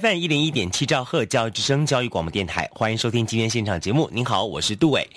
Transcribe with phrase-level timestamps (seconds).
[0.00, 4.10] FM 一零一点七兆赫教育之声教育广播电台，欢迎收听今天现场节目。
[4.12, 5.08] 您好，我是杜伟。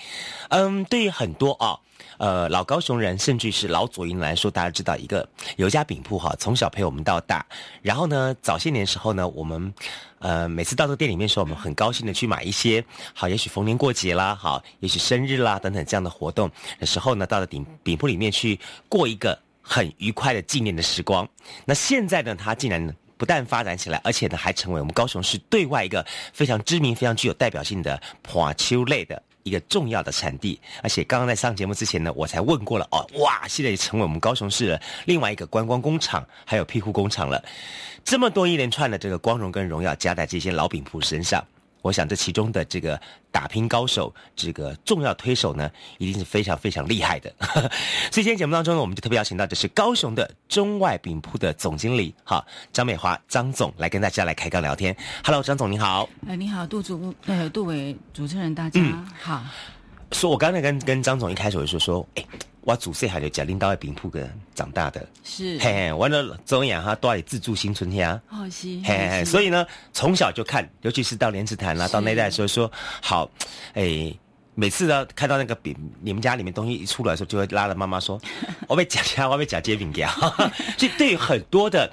[0.50, 1.76] 嗯，对于很多啊。
[2.18, 7.44] 呃，老高雄人，甚至是老左营来说，大家知道一个有一家饼铺哈，从小陪我们到大。
[7.82, 9.74] 然后呢，早些年时候呢，我们
[10.20, 16.48] 呃每次到这个店里面的时候，我们很高兴的去买一些好，也许逢年过节啦，好，也许生日啦等等这样的活动
[16.78, 18.56] 的时候呢，到了饼饼铺里面去
[18.88, 21.28] 过一个很愉快的纪念的时光。
[21.64, 29.22] 那现在呢，他竟然不但发展起来，而且呢，还成为我们高雄市对外一个非常知名、非常具有代表性的花秋类的。
[29.44, 37.42] 一个重要的产地，而且刚刚在上节目之前呢，我才问过了哦，哇，现在也成为我们高雄市的另外一个观光工厂，还有庇护工厂了。
[38.04, 41.42] 这么多一连串的这个光荣跟荣耀加在这些老饼铺身上。
[41.82, 47.32] 我想这其中的这个打拼高手，这个重要推手呢，一定是非常非常厉害的。
[48.10, 54.96] 所以今天节目当中呢，我们就特别邀请到的是高雄的中外饼铺的总经理，哈，张美华张总来跟大家来开杠聊天。
[55.24, 56.08] Hello，张总你好。
[56.26, 58.80] 哎，你好，杜主呃杜伟主持人大家
[59.20, 59.42] 好。
[60.12, 62.24] 说，我刚才跟跟张总一开始我就说，哎。
[62.68, 65.58] 我祖辈还有贾玲到在饼铺个长大的，是。
[65.58, 73.26] 嘿嘿，完了周养哈都在自助新村遐，哦是，嘿嘿，所以呢，从小就看，尤其是到莲池潭啦，到那代的时候说好，
[73.72, 74.12] 哎，
[74.54, 78.20] 每次呢看到那个饼，你们家里面东西一出来的时候，就会拉着妈妈说，
[78.66, 80.04] 我被夹家，我被夹煎饼给，
[80.76, 81.90] 所以对于很多的。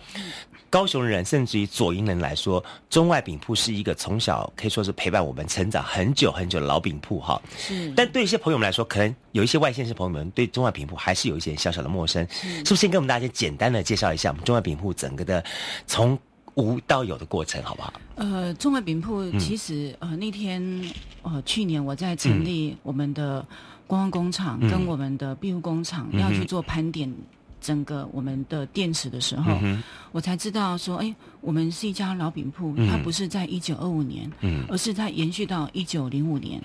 [0.76, 7.42] 高雄人，甚至于左营人来说，中外饼铺是一个从小可以说是陪伴我们成长很久很久的老饼铺哈。
[7.58, 7.90] 是。
[7.96, 12.28] 但对一些朋友们来说，可能有一些外县市朋友们对中外饼铺还是有一些小小的陌生。
[12.30, 12.58] 是。
[12.58, 15.42] 是不是先跟我们大家简单的介绍一下我们中外饼铺整个的
[15.88, 16.20] 从
[16.56, 17.94] 无到有的过程，好不好？
[18.16, 20.62] 呃，中外饼铺其实呃那天
[21.22, 23.40] 呃去年我在成立我们的
[23.88, 27.10] 观光工厂跟我们的庇护工厂要去做盘点。
[27.66, 29.60] 整个我们的电池的时候，
[30.12, 34.32] 我才知道说，哎，我们是一家老饼铺，它不是在一九二五年，
[34.70, 36.62] 而是在延续到一九零五年。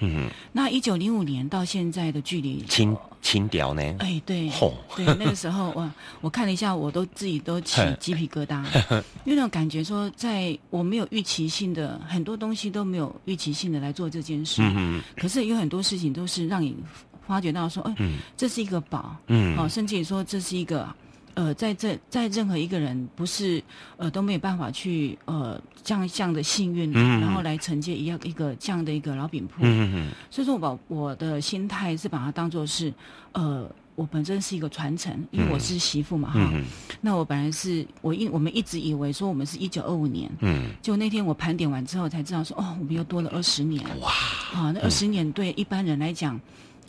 [0.52, 3.82] 那一九零五年到现在的距离，清清调呢？
[4.00, 4.50] 哎，对，
[4.94, 5.90] 对，那个时候哇，
[6.20, 8.62] 我看了一下，我都自己都起鸡皮疙瘩，
[9.24, 14.60] 因为那种感觉说，在我没有预期性的很多东西都没有预期性的来做这件事，
[15.16, 16.76] 可是有很多事情都是让你。
[17.30, 17.94] 发觉到说，哎，
[18.36, 20.92] 这是一个宝，嗯，哦，甚至于说这是一个，
[21.34, 23.62] 呃，在这在任何一个人不是
[23.96, 32.92] 呃都没有办法去呃这样这样的幸运，然后来承接一样一个这样的一个老饼铺，嗯嗯，所以说我把我的心态是把它当做是，
[33.32, 36.52] 呃，我本身是一个传承，因为我是媳妇嘛，哈，
[37.00, 44.10] 那我本来是我一我们一直以为说我们是一九二五年，嗯，就那天我盘点完之后才知道说，哦，我们又多了二十年，哇，
[44.52, 46.40] 啊，那二十年对一般人来讲。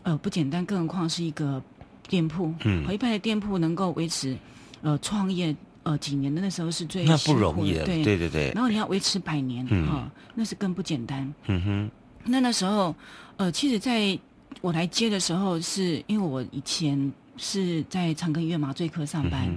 [0.03, 1.61] 呃，不简单，更何况是一个
[2.07, 2.53] 店铺。
[2.63, 4.35] 嗯，一般的店铺能够维持，
[4.81, 8.51] 呃，创业呃几年的那时候是最那不容易的，对对对对。
[8.53, 11.33] 然后你要维持百年，哈，那是更不简单。
[11.47, 11.91] 嗯哼，
[12.25, 12.95] 那那时候，
[13.37, 14.17] 呃，其实在
[14.61, 19.47] 我来接的时候，是因为我以前是在长庚医院麻醉科上班。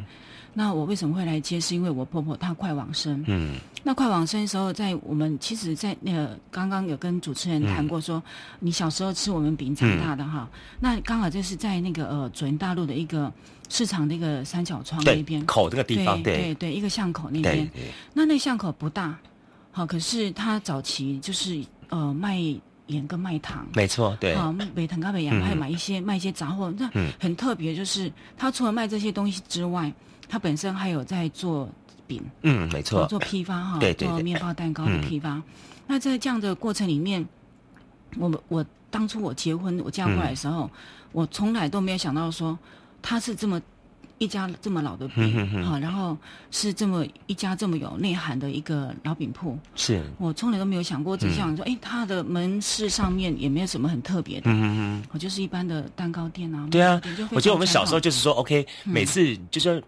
[0.55, 1.61] 那我为什么会来接？
[1.61, 3.23] 是因为我婆婆她快往生。
[3.27, 3.57] 嗯。
[3.87, 8.23] 那快往生的时候，在我们其实，在那个刚刚有跟主持人谈过，说
[8.59, 10.49] 你小时候吃我们饼长大的哈。
[10.81, 13.31] 那刚好就是在那个呃，左营大陆的一个
[13.69, 17.71] 市场那个三角窗那边口这个地方，对对对，一个巷口那边。
[18.15, 19.19] 那那巷口不大，
[19.71, 22.39] 好，可是他早期就是呃卖
[22.87, 23.67] 盐跟卖糖。
[23.75, 24.33] 没错，对。
[24.35, 26.73] 啊，北糖咖北洋，还有买一些卖一些杂货。
[26.79, 26.91] 那
[27.21, 29.93] 很特别，就是他除了卖这些东西之外。
[30.27, 31.69] 他本身还有在做
[32.07, 35.41] 饼，嗯，没错，做批发哈，对做面包蛋糕的批发。
[35.87, 37.25] 那在这样的过程里面，
[38.17, 40.69] 我我当初我结婚我嫁过来的时候，
[41.13, 42.59] 我从来都没有想到说
[43.03, 43.61] 他是这么
[44.19, 46.17] 一家这么老的饼哈，然后
[46.51, 49.59] 是这么一家这么有内涵的一个老饼铺。
[49.75, 56.67] 是我从来都没有想过，只想说，哎，他的门市上面也没有什么很特别的，嗯嗯我就是一般的蛋糕店啊。
[56.71, 57.01] 对啊，
[57.31, 59.83] 我觉得我们小时候就是说，OK，每次就是。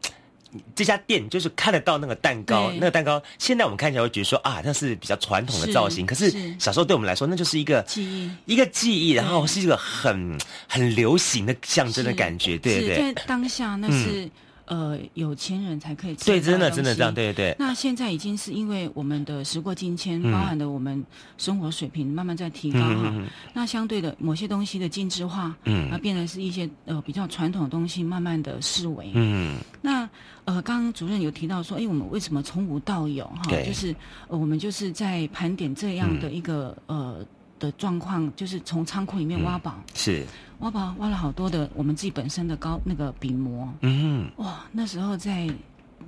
[0.75, 6.05] 这家店就是看得到那个蛋糕，那个蛋糕现在我们看起来会觉得说啊，那是比较传统的造型。
[6.07, 10.39] 可是小时候对我们来说，那就是一个记忆，一个记忆，然后是一个很
[10.69, 12.97] 很流行的象征的感觉，对对。
[12.97, 14.29] 在当下那是
[14.67, 21.05] 呃有钱人才可以吃对，真的真的这样，对对对，那现在已经是因为我们的时过境迁，嗯包含了我们
[21.39, 23.13] 生活水平慢慢在提高哈。
[23.53, 29.11] 那相对的某些东西的精致化，嗯啊，变成是一些呃比较传统的东西，慢慢的式微。
[29.15, 30.09] 嗯那
[30.45, 33.43] 呃，刚刚主任有提到说，哎，我们为什么从无到有哈？
[33.65, 33.95] 就是
[34.29, 37.17] 呃，我们就是在盘点这样的一个、呃
[37.59, 40.25] 的状况，就是从仓库里面挖宝，是，
[40.61, 45.49] 挖宝挖了好多的我们自己本身的高那个笔膜，嗯哇，那时候在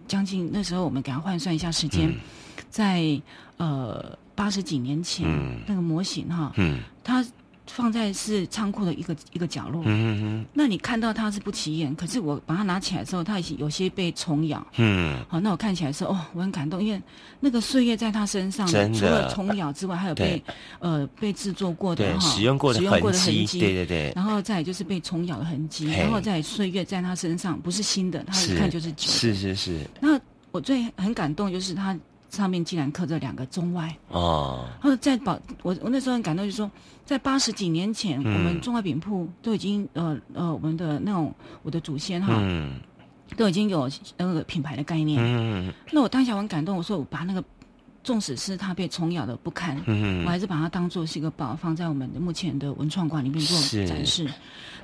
[0.06, 2.14] 将近那时候，我们给他换算一下时间，
[2.70, 3.20] 在
[3.56, 5.60] 呃八十几年前、嗯。
[5.66, 6.80] 那个模型哈，嗯。
[7.02, 7.24] 它
[7.68, 9.82] 放在是仓库的一个一个角落。
[9.86, 14.66] 嗯嗯那你看到它是不起眼，可是我把它拿起来之后，它已经有些被虫咬。
[14.76, 15.18] 嗯。
[15.28, 17.00] 好，那我看起来是哦，我很感动，因为
[17.40, 20.42] 那个岁月在它身上，除了虫咬之外，还有被
[20.78, 29.08] 呃被制作过的，哈，使用过的使用过的痕迹，对对对，然后再就是被虫咬的痕迹，然后再岁月在它身上，不是新的，它一看就是旧。
[29.08, 30.18] 是是是，那
[30.50, 31.96] 我最很感动就是它
[32.30, 36.70] 上面竟然刻着两个中外，哦，然后在保我我那时候很感动，就是说
[37.04, 38.34] 在八十几年前，嗯。
[38.34, 42.80] 我们中外饼铺都已经呃呃我们的那种我的祖先哈、嗯。
[43.36, 45.22] 都已经有那个品牌的概念。
[45.22, 45.72] 嗯。
[45.90, 47.44] 那我当下我很感动，我说我把那个
[48.02, 50.24] 纵使是它被虫咬的不堪，嗯。
[50.24, 54.30] 我还是把它当做是一个宝，放在我们的目前的文创馆里面做展示。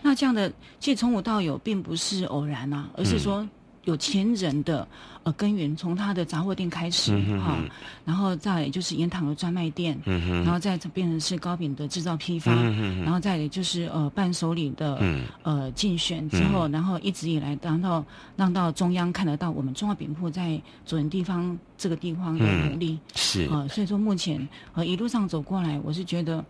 [0.03, 3.47] 那这样的，其实从无到有，并不是偶然啊，而是说
[3.85, 4.87] 有钱人的
[5.23, 7.59] 呃根源，从他的杂货店开始哈、
[8.05, 10.45] 然后再就是盐糖的专卖店，嗯哼。
[10.45, 15.23] 然后再变成是糕饼的制造批发，嗯哼然后再来就是呃伴手礼的、嗯。
[15.43, 18.05] 呃竞选之后，然后一直以来让到
[18.37, 22.99] 让到中央看得到我们中华饼铺在左营地方这个地方的努力。
[23.15, 26.45] 是，呃，所以说目前呃一路上走过来，我是觉得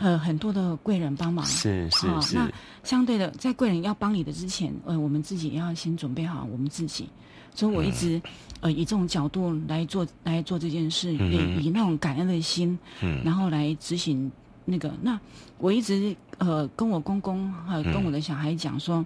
[0.00, 1.44] 呃很多的贵人帮忙。
[1.44, 2.50] 是是好是，那
[2.82, 7.08] 相对的，在贵人要帮你的之前，呃，我们自己也要先准备好我们自己。
[7.52, 8.20] 所以我一直、
[8.60, 14.30] 呃以这种角度来做来做这件事，嗯也以那种感恩的心，嗯然后来执行
[14.64, 14.92] 那个。
[15.02, 15.18] 那
[15.58, 19.04] 我一直呃跟我公公呃嗯跟我的小孩讲说，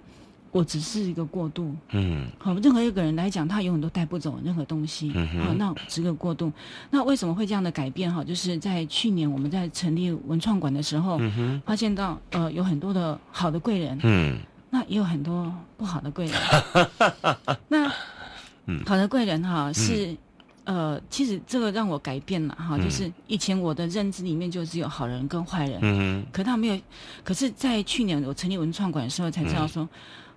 [0.55, 5.11] 我只是一个过渡，嗯好，任何一个人来讲，他永远都带不走任何东西。
[5.13, 6.49] 嗯哼好，那只个过渡。
[6.89, 8.09] 那为什么会这样的改变？
[8.13, 16.35] 哈，就是在去年我们在成立文创馆的时候，嗯哼发现到呃有很多的好的贵人，嗯那也有很多不好的贵人。
[17.67, 17.91] 那
[18.67, 20.15] 嗯好的贵人哈是。
[20.67, 26.81] 呃，其实这个让我改变了哈，就是以前我的认知里面就只有好人跟坏人，嗯可他没有，
[27.23, 29.87] 可是，在去年我成立文创馆的时候才知道说，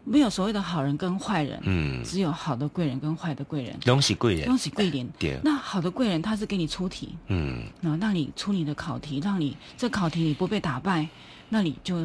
[0.05, 4.47] 没有所谓的好人跟坏人，嗯，只有好的贵人跟坏的贵人，恭喜贵人。
[4.47, 5.09] 恭，喜贵人。
[5.19, 7.63] 对，那好的贵人他是给你出题，嗯。
[7.81, 11.07] 然后让你出你的考题，让你这考题你不被打败，
[11.49, 11.97] 那你就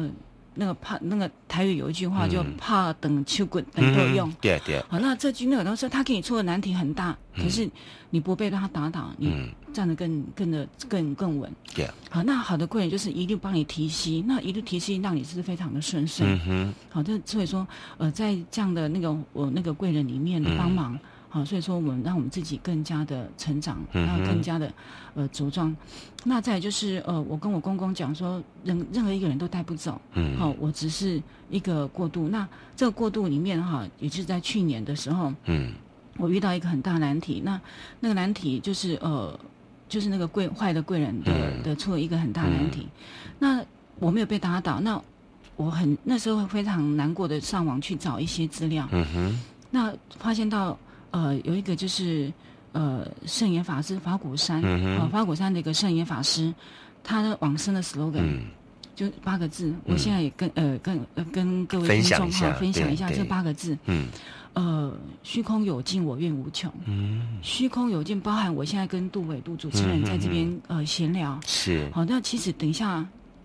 [0.54, 4.28] 那个怕那个台语有一句话，就怕等秋滚等够用。
[4.30, 7.68] 嗯对对，好，那这句那个东西他给你出的难题很大，可是
[8.10, 9.48] 你不被他打倒，你嗯。
[9.74, 11.52] 站得更更的更更稳。
[11.74, 16.24] 对，好，那好的贵人就是一路帮你提息，那一路提息让你是非常的顺遂。
[16.24, 17.66] 嗯哼，好，这所以说，
[17.98, 20.96] 呃，在这样的那个我那个贵人里面的帮忙，
[21.34, 24.72] 好，所以说我们让我们自己更加的成长，然后更加的
[25.16, 25.76] 呃茁壮。
[26.22, 30.36] 那再就是呃，我跟我公公讲说，任任何一个人都带不走，嗯。
[30.36, 31.20] 好，我只是
[31.50, 32.28] 一个过渡。
[32.28, 32.46] 那
[32.76, 35.72] 这个过渡里面哈，也就是在去年的时候，嗯。
[36.18, 37.60] 我遇到一个很大难题，那
[37.98, 39.36] 那个难题就是呃，
[39.88, 42.86] 就是那个贵坏的贵人的、嗯的出了一个很大难题，
[43.40, 43.60] 那
[43.98, 45.02] 我没有被打倒，那
[45.56, 49.40] 我很那时候非常难过的上网去找一些资料，嗯哼，
[49.72, 50.78] 那发现到
[51.14, 52.32] 呃有一个就是
[52.72, 54.98] 呃圣严法师法鼓山，嗯哼。
[54.98, 56.52] 呃法鼓山的一个圣严法师，
[57.02, 58.40] 他的往生的 slogan、嗯。
[58.94, 64.08] 就八个字，我现在也跟呃跟呃跟各位听众哈分享一下这八个字，嗯。
[64.52, 66.72] 呃，虚空有尽，我愿无穷。
[66.84, 71.40] 嗯，虚空有尽，包含我现在跟杜伟杜主持人嗯在这边、呃闲聊。
[71.44, 73.04] 是，好，那其实等一下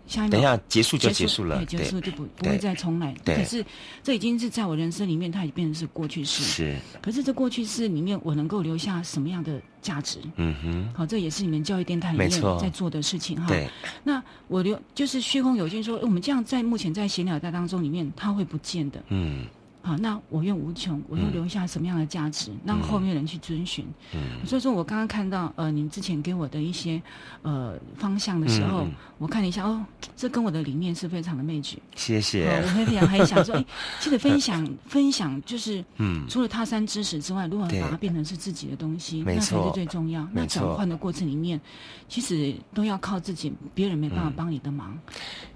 [0.10, 3.14] 下等一下结束就结束了，对，结束就不不会再重来。
[3.24, 3.64] 可是
[4.04, 6.44] 这已经是在我人生里面，它已经变成是过去式。
[6.44, 10.20] 是，可是这过去式里面，我能够留下什么样的价值？
[10.36, 13.48] 嗯哼，好，这也是你们教育电台里面在做的事情哈。
[13.48, 13.68] 对，
[14.04, 19.04] 那我留就是虚空有尽说，我们这样在目前在闲聊在当中里面，它会不见的。
[19.10, 19.46] 嗯
[19.90, 23.84] 好，那我愿无穷，我又留下什么样的价值，让后面人去遵循？
[24.14, 27.02] 嗯所以说我刚刚看到呃，您之前给我的一些
[27.42, 28.86] 呃方向的时候，
[29.18, 29.84] 我看了一下，哦，
[30.16, 31.76] 这跟我的理念是非常的 match。
[31.96, 33.66] 谢谢哦，我会非常很想说，哎，
[34.00, 40.28] 其实分享 分享就是，嗯除了他山之石之外，如何把它变成是自己的东西，没那才错是最重要。
[40.32, 41.60] 那转换的过程里面，
[42.08, 44.98] 其实都要靠自己，别人没办法帮你的忙。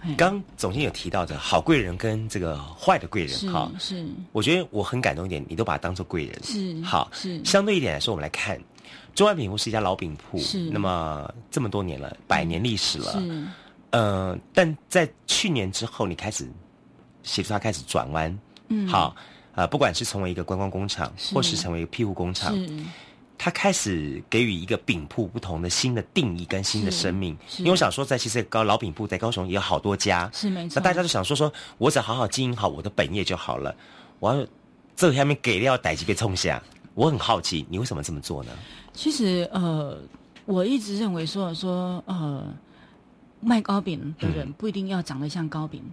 [0.01, 6.43] 哎刚总监有提到的好贵人跟这个坏的贵人，是哈，是，我觉得我很感动一点，你都把它当做贵人。
[6.43, 7.43] 是好，是。
[7.43, 8.59] 相对一点来说，我们来看
[9.13, 10.69] 中外饼铺是一家老饼铺，是。
[10.71, 13.13] 那么这么多年了，百年历史了。
[13.17, 13.51] 嗯
[13.91, 16.49] 呃，但在去年之后，你开始
[17.21, 18.39] 协助他开始转弯，
[18.69, 18.87] 嗯。
[18.87, 19.15] 好，
[19.53, 21.35] 呃，不管是成为一个观光工厂，是。
[21.35, 22.69] 或是成为一个庇护工厂，是。
[23.35, 27.37] 他开始给予一个饼铺不同的新的定义跟新的生命。
[27.57, 30.75] 因为我想说，在其实高老饼铺在高雄也有好多家，是没错。
[30.75, 33.75] 那大家都想说说，我只要好好经营好我的本业就好了，
[34.23, 34.47] 我要
[34.95, 36.63] 这下面给料逮几被冲下。
[36.93, 38.51] 我很好奇，你为什么这么做呢？
[38.93, 39.99] 其实呃，
[40.45, 42.41] 我一直认为说说呃，
[43.41, 45.83] 卖糕饼的人不一定要长得像糕饼。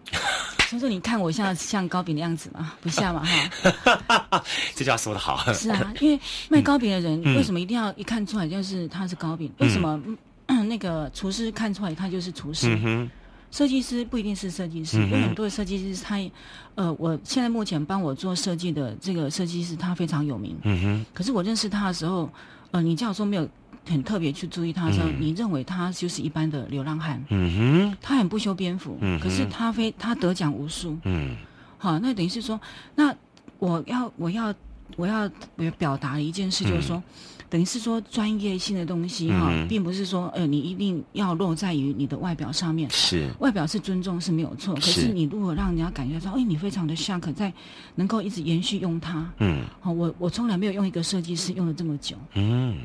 [0.69, 2.73] 所以说，你看我像像糕饼的样子吗？
[2.81, 4.45] 不像嘛，哈。
[4.77, 5.53] 这句话说的好。
[5.53, 9.53] 是啊，因为卖糕饼的人嗯为什么一定要一看出来就是他是糕饼？
[9.59, 12.79] 为什么、嗯那个厨师看出来他就是厨师？
[13.51, 16.19] 设计师不一定是设计师，有很多的设计师他，
[16.75, 22.31] 呃，我现在目前帮我做设计的这个设计师他非常有名，嗯哼，可是我认识他的时候，
[22.71, 23.49] 呃，你叫我说没有
[23.87, 31.37] 很特别去注意他的时候，嗯你认为他就是一般的流浪汉，嗯哼，他很不修边幅，嗯可是他非他得奖无数，嗯。
[31.83, 32.61] 好，那等于是说，
[32.95, 33.15] 那
[33.59, 34.55] 我要我要
[34.97, 37.03] 我要我要表达的一件事就是说。
[37.49, 39.67] 等于是说专业性的东西哈、嗯。
[39.67, 45.13] 并不是说呃你一定要落在于你的外表上面，是，外表是尊重是没有错，可是是。
[45.13, 47.53] 你如果让人家感觉到，哎，你非常的 shock，在
[47.97, 49.65] 能够一直延续用它，嗯。
[49.81, 52.77] 好，我我从来没有用一个设计师用了这么久，嗯。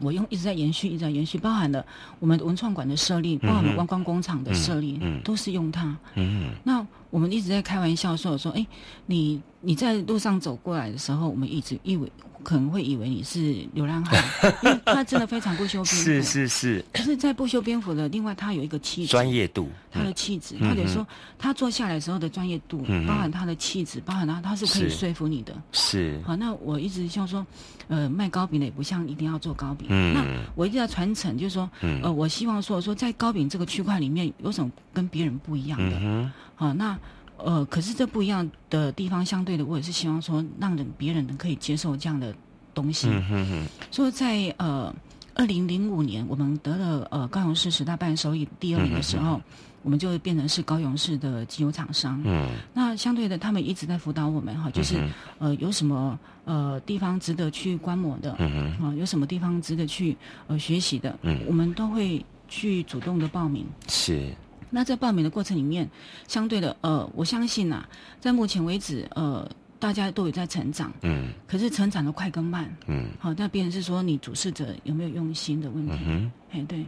[0.00, 1.84] 我用一直在延续，一直在延续，包含了
[2.18, 5.94] 我们文创馆的设立，包含了观光工厂的设立，嗯嗯都是用它。
[6.14, 6.86] 嗯那
[7.16, 8.66] 我们一直在开玩笑说说，哎，
[9.06, 12.12] 你你在路上走过来的时候，我们一直以为
[12.46, 14.22] 可能会以为你是流浪汉，
[14.62, 15.96] 因为他真的非常不修边幅。
[15.96, 20.68] 是是是，可是，在不修边幅的，另外他有一个气质，专业度，他的气质，嗯。
[20.68, 21.04] 他得说
[21.36, 25.60] 他坐下来时候的专业度，嗯包含他的气质，包含他他是可以说服你的。
[25.72, 27.44] 是，好，那我一直像说，
[27.88, 29.88] 呃，卖糕饼的也不像一定要做糕饼。
[29.90, 30.14] 嗯。
[30.14, 30.24] 那
[30.54, 32.00] 我一直在传承，就是说，嗯。
[32.04, 35.96] 呃，我希望说说在糕饼这个区块里面有什么跟别人不一样的。
[36.00, 36.96] 嗯好，那
[37.38, 42.34] 呃，可是这不一样的地方，相对的，我也是希望说让人别人能可以接受这样的
[42.74, 43.08] 东西。
[43.08, 44.94] 哼嗯哼哼，所以在呃
[45.34, 49.40] 二零零五年，我们得了呃高雄市十大办手艺第二名的时候，
[49.82, 52.20] 我们就会变成是高雄市的机油厂商。
[52.24, 60.16] 嗯那相对的，他们一直在辅导我们哈，就是、嗯呃有什么呃地方值得去观摩的，嗯哼，啊、有什么地方值得去
[60.46, 63.66] 呃学习的，嗯我们都会去主动的报名。
[63.88, 64.32] 是，
[64.76, 65.88] 那在报名的过程里面，
[66.28, 67.82] 相对的呃，我相信呐、
[68.20, 69.48] 在目前为止呃。
[69.78, 75.98] 大家都有在成长，嗯可是成长的快跟慢，嗯好，那别人是说你主事者有没有用心的问题。
[76.06, 76.82] 嗯，哎，对，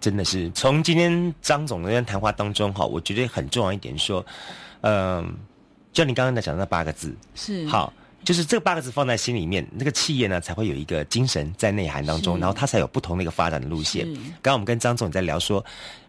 [0.00, 4.24] 真的是从今天张总的那段谈话当中哈，我觉得很重要一点说，
[4.82, 5.34] 嗯，
[5.92, 7.92] 就你刚刚在讲的那八个字，是好。
[8.24, 14.06] 就是这八个字放在心里面，那个企业呢才会有一个精神在内涵当中，然后它才有不同的一个发展的路线。
[14.06, 15.62] 是刚刚我们跟张总在聊说，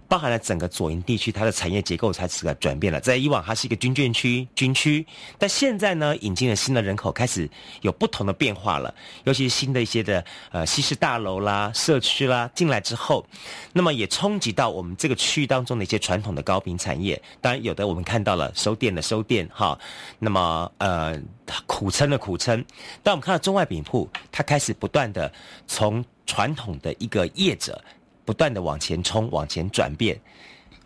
[0.07, 2.99] 包含了整个左营地区它的产业结构才是个转变了。
[2.99, 5.05] 在以往它是一个军眷区、军区，
[5.37, 7.49] 但现在呢，引进了新的人口，开始
[7.81, 8.93] 有不同的变化了。
[9.23, 13.25] 尤其是新的一些的呃西式大楼啦、社区啦进来之后，
[13.73, 17.21] 那么也冲击到我们这个区域当中的一些传统的高频产业。
[17.41, 19.77] 当然，有的我们看到了收店的收店哈，
[20.19, 21.19] 那么呃
[21.65, 22.63] 苦撑的苦撑。
[23.01, 25.31] 但我们看到中外饼铺，它开始不断的
[25.67, 27.81] 从传统的一个业者。
[28.25, 30.19] 不断的往前冲，往前转变。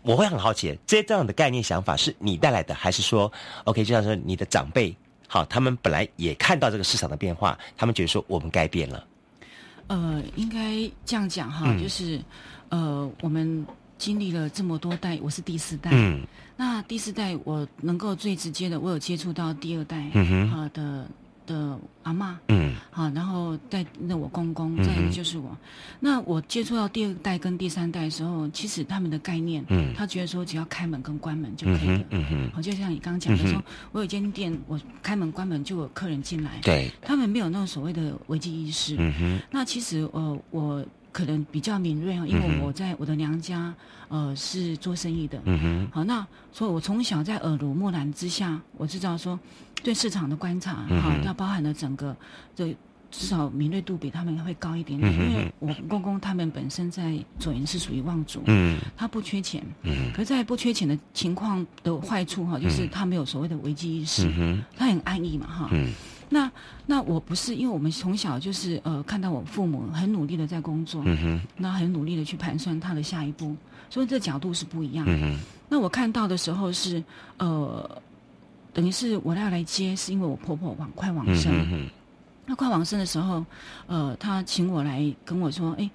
[0.02, 3.30] 我会很好奇，这些这样的概念想法是你带来的，还是说
[3.64, 4.94] ，OK，就像说你的长辈，
[5.28, 9.04] 好，他们本来也看到这个市场的变化，他们觉得说我们该变了。
[9.88, 12.18] 呃，应该这样讲哈，嗯就是
[12.70, 13.66] 呃，我们
[13.98, 16.22] 经历了这么多代，我是第四代，嗯
[16.56, 21.06] 那第四代我能够最直接的，我有接触到第二代嗯哼啊、的
[21.50, 22.38] 的阿妈。
[22.48, 25.56] 嗯好，然后再那我公公，再一个就是我。
[25.98, 32.04] 那我接触到第二代跟第三代的时候，其实他们的概念，嗯他觉得说只要开门跟关门就嗯可以了哼。
[32.10, 38.96] 嗯哼，好，就像你刚刚讲的说，嗯我有间店，我开门关门就有客人进来，对，他们没有那种所谓的危机意识。
[38.98, 43.74] 嗯哼那其实呃，我可能比较敏锐啊，因为我在我的娘家
[44.08, 45.40] 呃是做生意的。
[45.44, 49.38] 嗯哼好，那所以我从小在耳濡目染之下，我知道说
[49.82, 51.10] 对市场的观察，嗯哼。
[51.10, 52.16] 好，要包含了整个
[52.54, 52.74] 这
[53.10, 65.68] 至少敏锐度比他们会高一点点，嗯因为我公公他们本身在左营是属于望族，嗯他不缺钱，嗯可是在不缺钱的情况的坏处哈，就是他没有所谓的危机意识，嗯他很安逸嘛哈。
[65.72, 65.92] 嗯。
[66.32, 66.48] 那
[66.86, 73.56] 那我不是，因为我们从小就是呃看到我父母很努力的在工作，嗯哼那很努力的去盘算他的下一步，
[73.88, 75.12] 所以这角度是不一样的。
[75.12, 75.36] 嗯
[75.68, 77.02] 那我看到的时候是
[77.38, 78.02] 呃，
[78.72, 81.52] 等于是我要来接，是因为我婆婆往快往生。
[81.72, 81.88] 嗯
[82.46, 83.44] 那快往生的时候，
[83.86, 85.88] 呃，她请我来跟我说，哎，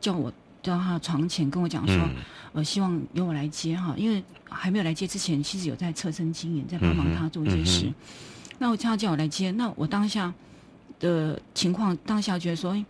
[0.00, 0.32] 叫我
[0.62, 2.16] 到她床前跟我讲说，嗯
[2.54, 7.86] 呃，希望由我来接哈，因为还没有来接之前，其实有在侧身经营，在帮忙她做一些事。
[7.86, 7.94] 嗯
[8.62, 10.30] 那我叫他叫我来接，那我当下
[10.98, 12.84] 的情况，当下觉得说，哎，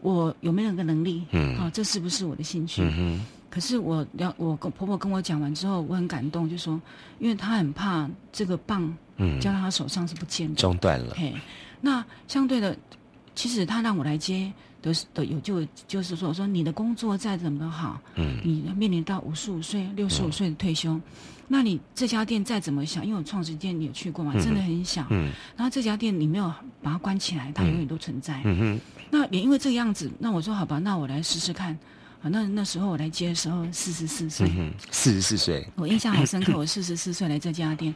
[0.00, 1.24] 我有没有那个能力？
[1.32, 2.80] 嗯啊，这是不是我的兴趣？
[2.82, 6.80] 嗯可是我了，我跟婆婆跟我讲完之后，我很感动，就说，
[7.18, 9.40] 因为她很怕这个棒嗯。
[9.40, 10.54] 交到她手上是不见的。
[10.54, 11.34] 中断了，嘿，
[11.80, 12.76] 那相对的，
[13.34, 18.38] 其实她让我来接的的有就就是说，我说你的工作再怎么好，嗯。
[18.44, 21.00] 你面临到五十五岁、六十五岁的退休，
[21.48, 25.32] 那你这家店再怎么小，因为我创始店你有去过嘛，真的很小，嗯。
[25.56, 26.46] 然后这家店你没有
[26.80, 28.40] 把它关起来，它永远都存在。
[28.44, 28.80] 嗯哼，
[29.10, 31.76] 那也因为这个样子，那我说好吧，那我来试试看。
[32.22, 34.46] 啊，那那时候我来接的时候四十四岁，
[34.90, 36.56] 四十四岁，我印象好深刻。
[36.56, 37.94] 我四十四岁来这家店，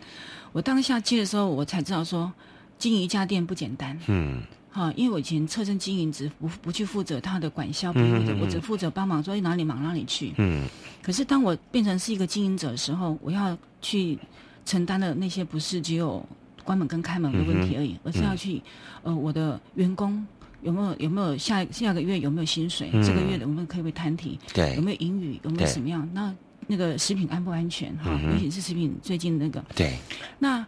[0.52, 2.32] 我当下接的时候，我才知道说
[2.78, 3.98] 经营一家店不简单。
[4.06, 10.32] 嗯哈，因为我以前侧身经营，只不不去负责他的管销，不负责，我只负责帮忙说哪里忙哪里去。
[10.38, 10.66] 嗯
[11.02, 14.18] 可是当我变成是一个经营者的时候，我要去
[14.64, 16.26] 承担的那些不是只有
[16.64, 18.62] 关门跟开门的问题而已，而是要去
[19.02, 20.26] 呃我的员工
[20.64, 23.00] 有没有有没有下下个月有没有薪水，嗯。
[23.04, 24.74] 这个月有没有可不可以摊提，对。
[24.74, 26.08] 有没有盈余，有没有什么样？
[26.12, 26.34] 那。
[26.66, 27.94] 那个食品安不安全？
[27.98, 28.18] 哈？
[28.24, 29.98] 嗯尤其是食品最近那个，对，
[30.38, 30.66] 那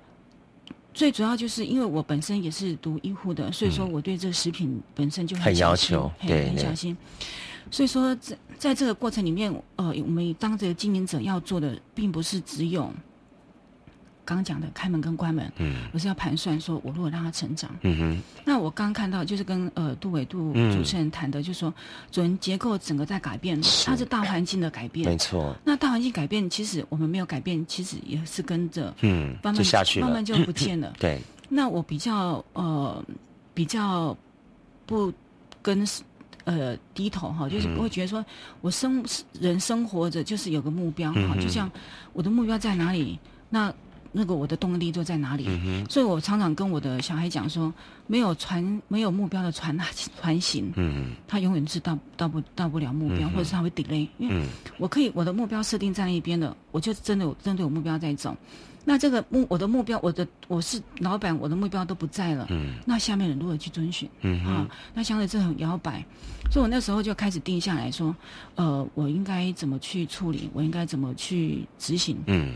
[0.93, 6.95] 最主要就是因为我本身也是读医护的，所以说我对这个食品本身就嗯很要求对很小心。
[7.71, 12.93] 所以说，在在这个过程里面，呃，我们当这个经营者要做的，并不是只有
[14.27, 15.77] 刚刚讲的开门跟关门，嗯。
[15.93, 21.73] 我是要盘算说，我如果让他成长，嗯哼，那我刚刚看到就是跟呃杜伟杜嗯主持人谈的，就是说
[22.11, 24.05] 主人结构整个在改变，它是。
[24.07, 25.07] 大环境的改变。
[25.07, 25.17] 没。
[25.17, 30.95] 错，那大环境改变，其实我们没有改变，其实也是跟着嗯，慢慢就下去了，慢慢就不见了。
[31.01, 33.05] 对，那我比较呃
[33.53, 34.17] 比较
[34.87, 35.13] 不
[35.61, 35.87] 跟
[36.45, 38.25] 呃低头哈，就是嗯不会觉得说
[38.61, 39.05] 我生
[39.41, 41.71] 人生活着就是有个目标哈，嗯就像
[42.13, 43.19] 我的目标在哪里，
[43.51, 43.75] 那
[44.19, 45.45] 那个我的动力就在哪里。
[45.47, 47.71] 嗯，所以我常常跟我的小孩讲说，
[48.07, 49.79] 没有船没有目标的船
[50.19, 54.47] 船行，嗯他永远是到到不到不了目标，嗯或者是他会 delay，因为嗯
[54.79, 58.35] 我可以我的目标设定在那一边的，我就真的有针对我目标在走。
[58.89, 62.47] 那这个目我的目标，我的我是老板，我的目标都不在了。
[62.51, 64.67] 嗯那下面人如何去遵循嗯啊？
[64.95, 66.03] 那相对这很摇摆，
[66.53, 68.15] 所以我那时候就开始定下来说，
[68.55, 72.17] 呃，我应该怎么去处理，我应该怎么去执行。
[72.27, 72.55] 嗯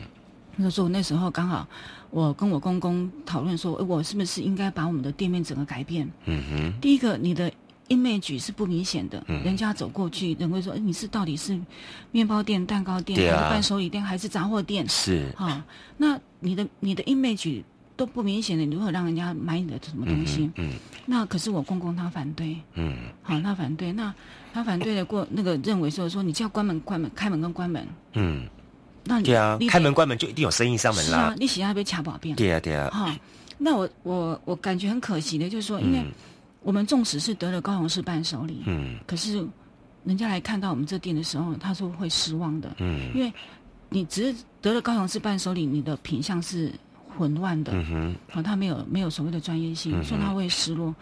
[0.60, 1.66] 那时候那时候刚好，
[2.10, 6.08] 我跟我公公讨论说，诶我是不是应该把我们的店面整个改变？
[6.26, 7.50] 嗯哼，第一个，你的
[7.88, 9.42] image 是不明显的，嗯。
[9.42, 11.58] 人家走过去，人会说，哎，你是到底是
[12.12, 13.38] 面包店、蛋糕店，对啊。
[13.38, 14.86] 还是伴手礼店，还是杂货店？
[14.88, 15.64] 是，哈、
[15.96, 17.62] 那你的你的 image
[17.96, 20.50] 都不明显的，你如何让人家买你的什么东西？
[20.56, 20.72] 嗯
[21.06, 22.94] 那可是我公公他反对，嗯。
[23.22, 24.14] 好，他反对，那
[24.52, 28.46] 他反对的过那个认为说说你就要关门关门，开门跟关门，嗯，
[29.04, 33.16] 那你对啊你，开门关门就一定有生意上门是啊啦，，你喜欢被卡保变，对啊对啊，哈、
[33.58, 36.12] 那我我我感觉很可惜的，就是说，因为嗯。
[36.62, 38.98] 我们纵使是得了高雄市伴手礼，嗯。
[39.06, 39.42] 可是
[40.04, 43.10] 人家来看到我们这店的时候，他说会失望的，嗯。
[43.14, 43.32] 因为
[43.88, 46.70] 你只是得了高雄市伴手礼，你的品相是
[47.20, 50.94] 混乱的，嗯哼，好、他没有没有所谓的专业性，嗯所以他会失落。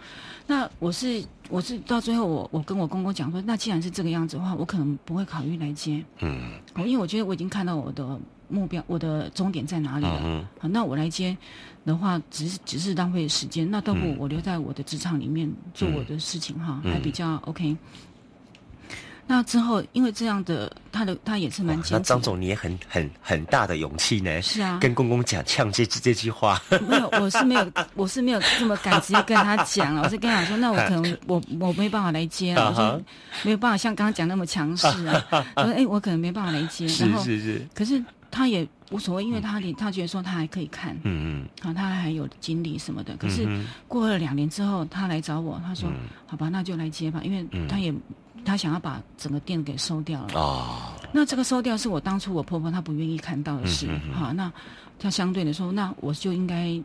[0.49, 6.51] 那我是我是到最后我我跟我公公讲说，那既然是这个样子的话，我可能不会考虑来接，嗯。
[6.75, 10.21] 哦，因为我觉得我已经看到我的目标，我的终点在哪里了。
[10.25, 11.37] 嗯好，那我来接
[11.85, 16.93] 的话，只是只是浪费时间，那倒不我留在我的职场里面做我的事情哈，嗯。
[16.93, 17.77] 还比较 OK。
[19.31, 21.95] 那之后，因为这样的，他的他也是蛮哇坚持。
[21.95, 30.03] 那张总你也很很很大的勇气呢，是啊，跟公公讲呛这这句话，没有，我是没有，我是没有这么敢直接跟他讲了。
[30.03, 33.01] 我是跟他讲说，那我可能我我没办法来接了，我说
[33.43, 35.23] 没有办法像刚刚讲那么强势啊。
[35.57, 36.89] 我说哎，我可能没办法来接。
[36.89, 43.15] 是然后，是是，可是他也无所谓，因为他他觉得说他还可以看，嗯嗯，好，他还有精力什么的。
[43.19, 47.93] 可是嗯过了两年之后，他来找我，他说：“嗯好吧，那就来接吧，因为他也、
[48.45, 50.29] 他想要把整个店给收掉了。
[50.35, 54.53] 哦，那这个收掉是我当初我婆婆她不愿意看到的事，好，那
[54.99, 56.81] 她相对的说，那我就应该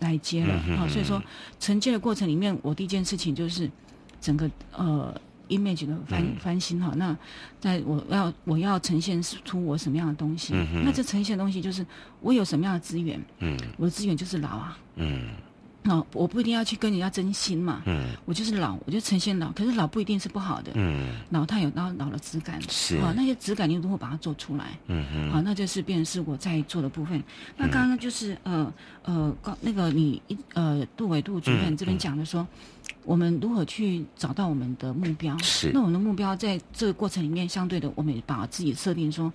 [0.00, 1.22] 来接了，嗯哼好，所以说
[1.60, 3.70] 承接的过程里面，我第一件事情就是
[4.20, 5.14] 整个呃
[5.48, 6.36] image 的翻、嗯。
[6.40, 6.80] 翻新。
[6.80, 6.92] 哈。
[6.96, 7.16] 那
[7.60, 11.86] 在我要我要呈现出我什么样的东西，嗯那这呈现的东西就是
[12.20, 13.56] 我有什么样的资源，嗯。
[13.76, 15.28] 我的资源就是老啊，嗯
[15.88, 24.78] 哦，我不一定要去跟人家真心嘛，嗯我就是老，我就呈现老，可是老不一定是不好的，嗯老它有老老的质感，是啊，那些质感你如何把它做出来？
[24.88, 27.22] 嗯哼好，那就是变成是我在做的部分。
[27.56, 28.72] 那刚刚就是呃
[29.02, 32.46] 呃，刚那个你一呃杜伟杜主任嗯这边讲的说，
[33.04, 35.36] 我们如何去找到我们的目标？
[35.38, 39.32] 是那我们的目标在这个过程里面，相对的，我们也把自己设定说，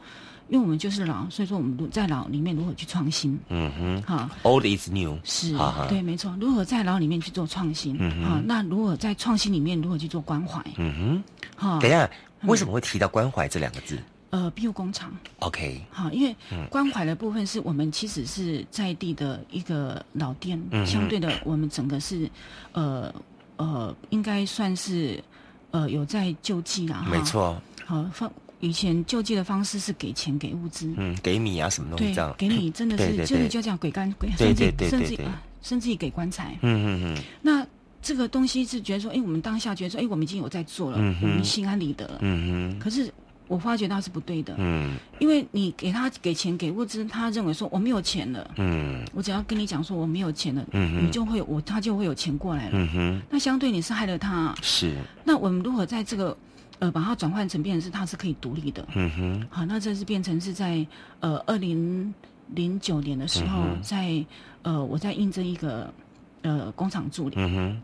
[0.52, 3.40] 因为我们就是老，所以说我们如在老里面如何去创新？
[3.48, 6.36] 嗯哼哈，，old is new，是哈哈，对，没错。
[6.42, 7.96] 如何在老里面去做创新？
[7.98, 10.62] 嗯哼好，那如何在创新里面如何去做关怀？
[10.76, 11.24] 嗯
[11.56, 12.10] 哈哼，等一下，
[12.42, 13.98] 为什么会提到关怀这两个字
[14.32, 15.10] 呃，庇护工厂。
[15.40, 22.30] ？OK，好，因为嗯关怀的部分是我们其实是在地的一个老店，嗯相对的我们整个是，
[22.74, 23.14] 呃
[23.56, 25.24] 呃，应该算是
[25.72, 27.22] 呃有在救济啦，哈没。
[27.24, 28.30] 错，好，方
[28.62, 36.58] 以前救济的方式是给钱给物资，嗯，给米啊，什么东西对这样，，给你真的是就是就这样鬼干鬼，甚至甚至啊甚至于给棺材。
[36.62, 37.24] 嗯嗯嗯。
[37.42, 37.66] 那
[38.02, 42.18] 这个东西是觉得说，哎，我们当下觉得说，哎，我们已经有在做了，我们心安理得了。
[42.22, 42.80] 嗯哼。
[42.80, 43.12] 可是
[43.48, 44.96] 我发觉到是不对的，嗯。
[45.20, 49.06] 因为你给他给钱给物资，他认为说我没有钱了，嗯。
[49.14, 51.06] 我只要跟你讲说我没有钱了，嗯哼。
[51.06, 52.72] 你就会我他就会有钱过来了。
[52.74, 56.36] 嗯哼，那相对你是害了他，是，那我们如何在这个
[56.82, 58.86] 呃把它转换成变成是他是可以独立的？
[58.94, 60.86] 嗯哼，好，那这是变成是在
[61.22, 62.14] 呃二零
[62.48, 64.26] 零九年的时候，嗯在
[64.64, 65.94] 呃我在应征一个
[66.42, 67.82] 呃工厂助理，嗯哼，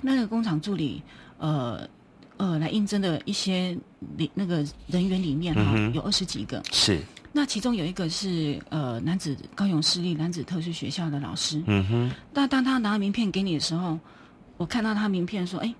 [0.00, 1.00] 那个工厂助理
[1.38, 1.86] 呃。
[2.40, 3.76] 呃，来应征的一些
[4.16, 6.98] 里那个人员里面哈、嗯有二十几个，是，
[7.34, 11.62] 那其中有一个是呃男子高雄私立男子特殊学校的老师。
[11.66, 13.98] 嗯哼，那当他拿名片给你的时候，
[14.56, 15.74] 我看到他名片说：“哎，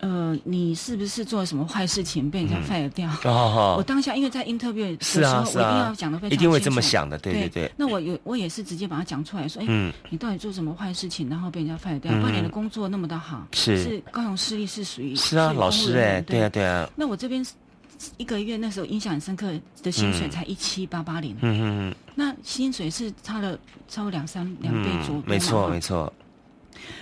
[0.00, 12.12] 呃，你是不是做了什么坏事情被人家 fire 掉？”我哦，当下因为在 interview 的时是候，我一定要讲的非常一定会这么清楚想的，对对对，那我有我也是直接把它讲出来说：“哎，嗯，你到底做什么坏事情，然后被人家 fire 掉？
[12.12, 13.82] 嗯不然你的工作那么的好，是。
[13.82, 16.42] 是高雄市立是属于是啊，老师哎，对。
[16.42, 17.44] 啊对啊，那我这边
[18.16, 20.30] 一个月那时候印象很深刻的薪水嗯。
[20.30, 23.58] 才一七八八零，嗯嗯那薪水是差了
[23.88, 26.12] 超过两三两倍左右嗯，没错嘛没错，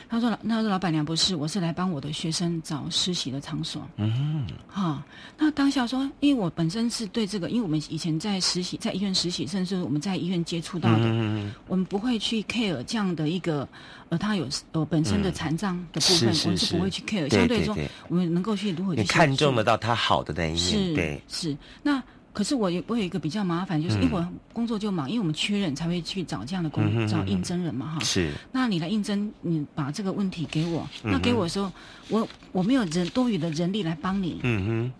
[0.08, 3.82] 他说：“他说老板娘不是，我是来帮我的学生找实习的场所。
[3.96, 5.02] 嗯哈，
[5.38, 13.68] 那当下说，因为我本身是对这个，因为我们以前在实习，在医院实习，甚至我们在医院接触到的，嗯我们不会去 care 这样的一个，
[14.08, 17.28] 呃，他有呃本身的残障的部分，是是我们是是不会去 care。
[17.32, 17.76] 相对说，
[18.08, 22.02] 我们能够去如何去你看中得到他好的那一面，是对，是那。
[22.36, 24.02] 可是我有我有一个比较麻烦，就是嗯。
[24.02, 28.00] 因为我工作就忙，因为我们缺人才会去找这样的工、找应征人嘛哈。
[28.00, 31.72] 是，那你来应征，你把这个问题给我，嗯那给我的时候，
[32.10, 34.40] 我我没有人多余的人力来帮你。
[34.42, 34.92] 嗯哼。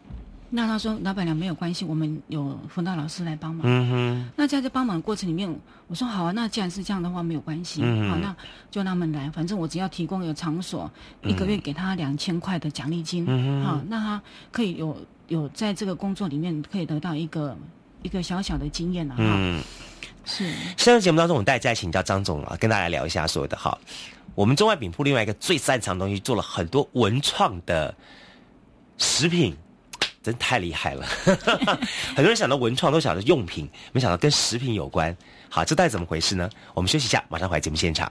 [0.48, 3.66] 那他说老板娘没有关系，我们有辅导老师来帮，忙。
[3.66, 5.54] 嗯哼，那在这帮忙的过程里面，
[5.88, 8.34] 我说好啊，那既然是这样的话，没有关系，嗯好，那
[8.70, 10.90] 就让他们来，反正我只要提供一个场所，
[11.24, 13.64] 一个月给他两千块的奖励金，嗯哼。
[13.64, 14.22] 好，那他
[14.52, 14.96] 可以有
[15.28, 17.56] 有在这个工作里面可以得到一个
[18.02, 19.22] 一个小小的经验了哈。
[19.22, 19.62] 嗯。
[20.28, 23.78] 是，上次节目当中，我们带再请教张总啊，跟大家聊一下所有的哈。
[24.34, 27.94] 我们中外饼铺另外一个最擅长的东西，做了很多文创的
[28.98, 29.56] 食品，
[30.24, 31.06] 真太厉害了。
[32.16, 35.16] 很多人想到文创都想到用品，没想到跟食品有关。
[35.48, 36.50] 好，这到底怎么回事呢？
[36.74, 38.10] 我们休息一下，马上回来节目现场。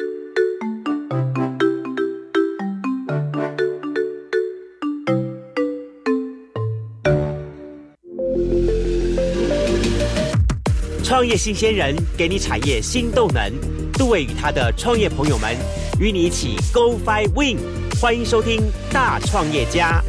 [11.21, 13.53] 创业新鲜人给你产业新动能，
[13.93, 15.55] 杜伟与他的创业朋友们
[15.99, 17.59] 与你一起 Go Fly Win，
[18.01, 18.59] 欢迎收听
[18.91, 20.03] 大创业家。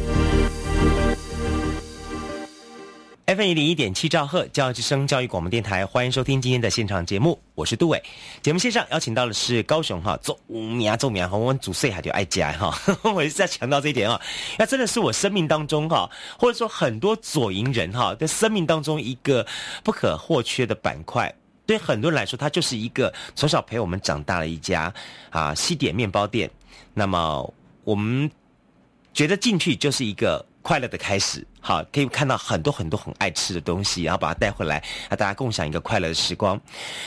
[3.33, 7.99] F 一零一点七兆赫教育之声教育广播电台，欢迎收听今天的现场节目，我是杜伟。
[8.43, 12.77] 节目线上邀请到的是高雄哈，做五名做名哈，我们祖岁还就爱家哈，
[13.11, 14.21] 我一直在强调这一点啊，
[14.59, 19.43] 那真的是我生命当中哈，或者说很多左营人哈，在生命当中一个
[19.83, 21.33] 不可或缺的板块。
[21.65, 24.93] 对很多人来说，它就是一个从小陪我们长大的一家
[25.31, 26.47] 啊西点面包店。
[26.93, 27.51] 那么
[27.83, 28.29] 我们
[29.11, 30.45] 觉得进去就是一个。
[30.65, 36.59] 快乐的开始，好，可以看到很多很多很爱吃的东西，然后把它带回来，和大家共享一个快乐的时光。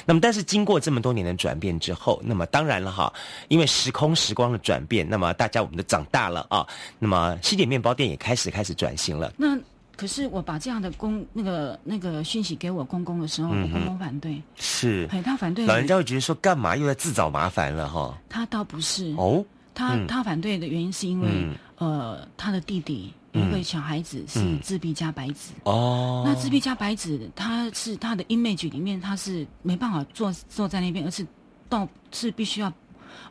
[0.06, 3.12] 那么，但是经过这么多年的转变之后，那么当然了哈，
[3.48, 6.66] 因为时空时光的转变，那么大家我们都长大了啊。
[6.98, 9.30] 那么西点面包店也开始开始转型了。
[9.36, 9.58] 那
[9.94, 18.18] 可是我把这样的公那个那个讯息给我公公的时候，我公公反对，是，他反对，老人家会觉得说干嘛又在自找麻烦了哈？
[18.30, 21.28] 他倒不是哦，他他反对的原因是因为
[21.76, 23.12] 呃，他的弟弟。
[23.36, 31.26] 一个小孩子是自闭加白纸哦，那自闭加白纸，他是他的 image 里面他是没办法坐坐在那边，而是
[31.68, 32.72] 到是必须要，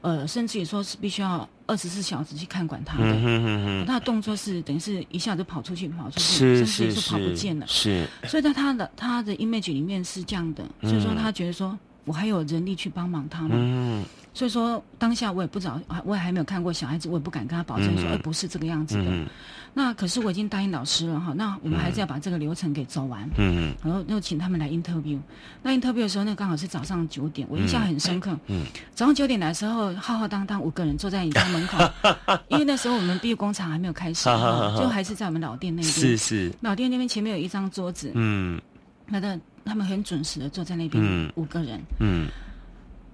[0.02, 14.04] 呃，甚至于说是必须要二十四小时去看管他的，他的动作是等于是一下子跑出去跑出去，甚至于说跑不见了，是，所以在他的他的 image 里面是这样的，所以说他觉得说我还有人力去帮忙他嘛。
[14.36, 19.26] 所以说，当下我也不知道，我也还没有看过小孩子，我也不敢跟他保证说，哎，不是这个样子的。
[19.74, 23.24] 那可是我已经答应老师了哈，那我们还是要把这个流程给走完。
[23.38, 23.76] 嗯嗯。
[23.82, 25.18] 然后又请他们来 interview，
[25.64, 28.38] 那 interview 的时候，那刚好是早上九点，我印象很深刻。
[28.48, 28.66] 嗯。
[28.94, 31.78] 早上九点来的时候，浩浩荡荡五个人坐在你家门口，
[32.50, 34.26] 因为那时候我们毕业工厂还没有开始，
[34.78, 35.94] 就还是在我们老店那边。
[35.94, 36.54] 是是。
[36.60, 38.12] 老店那边前面有一张桌子。
[38.16, 38.62] 嗯。
[39.08, 41.82] 那的他们很准时的坐在那边，五个人。
[42.00, 42.28] 嗯。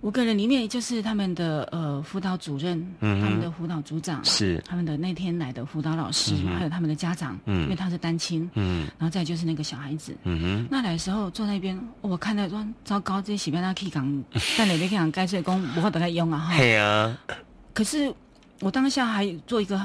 [0.02, 4.62] 五个人里面就是他们的呃辅导主任，嗯他们的辅导组长，是。
[4.66, 7.64] 他们的那天来的辅导老师，嗯还有他们的家长，嗯。
[7.64, 8.88] 因为他是单亲，嗯。
[8.98, 10.16] 然后再就是那个小孩子。
[10.24, 14.24] 嗯哼，那来的时候坐在那边，我看到说糟糕，这些洗边那可以讲，
[14.58, 16.58] 但你别讲该睡工不会得来用啊哈。
[16.58, 17.16] 对啊，
[17.74, 18.12] 可是
[18.62, 19.80] 我当下还做一个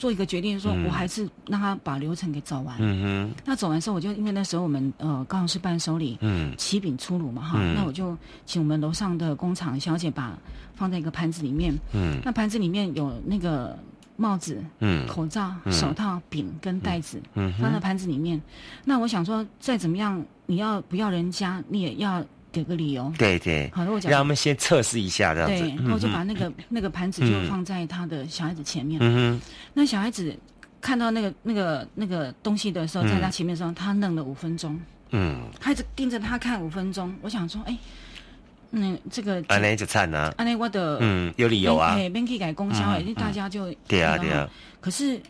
[0.00, 0.86] 做一个决定说，嗯。
[0.86, 2.74] 我还是让他把流程给走完。
[2.80, 6.56] 嗯那走完之后，我就因为那时候我们呃高雄市伴手礼嗯。
[6.56, 7.74] 起饼出炉嘛哈，嗯。
[7.76, 10.36] 那我就请我们楼上的工厂小姐把
[10.74, 12.18] 放在一个盘子里面，嗯。
[12.24, 13.78] 那盘子里面有那个
[14.16, 15.06] 帽子、嗯。
[15.06, 15.72] 口罩、嗯。
[15.72, 17.52] 手套、饼跟袋子，嗯。
[17.60, 18.40] 放在盘子里面。
[18.86, 23.12] 那我想说，再怎么样，你要不要人家，你也要给个理由。
[23.18, 24.10] 对对，好，如果讲。
[24.10, 25.58] 让他们先测试一下这样子。
[25.58, 28.98] 对，，然后就把那个那个盘子就嗯放在他的小孩子前面。
[29.02, 30.36] 嗯哼，那小孩子
[30.80, 37.14] 看到那个那个那个东西的时候，嗯在他前面的时候，他愣了五分钟，嗯，他一直盯着他看五分钟。
[37.22, 37.76] 我想说，哎，
[38.72, 44.48] 嗯，这个安内就惨啊，安内我的嗯，有理由啊，嘿，边可以改公销，哎因为大家就对啊那个对啊，
[44.80, 45.20] 可是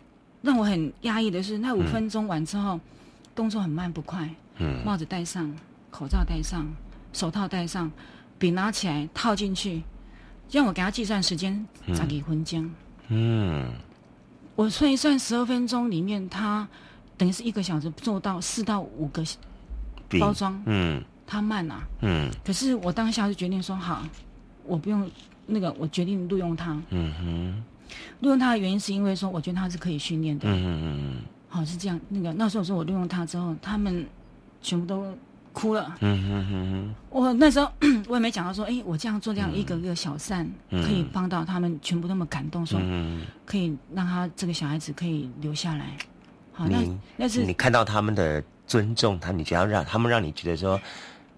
[0.43, 2.81] 让我很压抑的是，那五分钟完之后，
[3.35, 4.29] 动作很慢不快，
[4.59, 4.83] 嗯。
[4.85, 5.53] 帽子戴上，
[5.91, 6.67] 口罩戴上，
[7.13, 7.91] 手套戴上，
[8.39, 9.83] 笔拿起来套进去，
[10.51, 12.71] 让我给他计算时间，嗯十几分钟。
[13.09, 13.73] 嗯
[14.57, 16.69] 我算一算，十二分钟里面，他
[17.17, 19.25] 等于是一个小时做到四到五个
[20.21, 21.83] 包装，嗯他慢啊。
[22.03, 24.03] 嗯可是我当下就决定说，好，
[24.65, 25.11] 我不用
[25.47, 26.81] 那个，我决定录用他。
[26.91, 27.65] 嗯哼，
[28.21, 30.49] 录用他的原因是因为说，我觉得他是可以训练的。
[30.49, 31.17] 嗯嗯嗯
[31.49, 31.99] 好，是这样。
[32.09, 34.07] 那个那时候说我录用他之后，他们
[34.61, 35.17] 全部都
[35.53, 35.95] 哭了。
[36.01, 37.71] 嗯哼哼我那时候
[38.09, 45.97] 我也没想到说，哎，我这样做这样一个一个小善，嗯可以帮到他们全部那么感动，说嗯，可以让他这个小孩子可以留下来。
[46.53, 50.81] 好，那你那是你看到他们的尊重，他你只要让他们让你觉得说，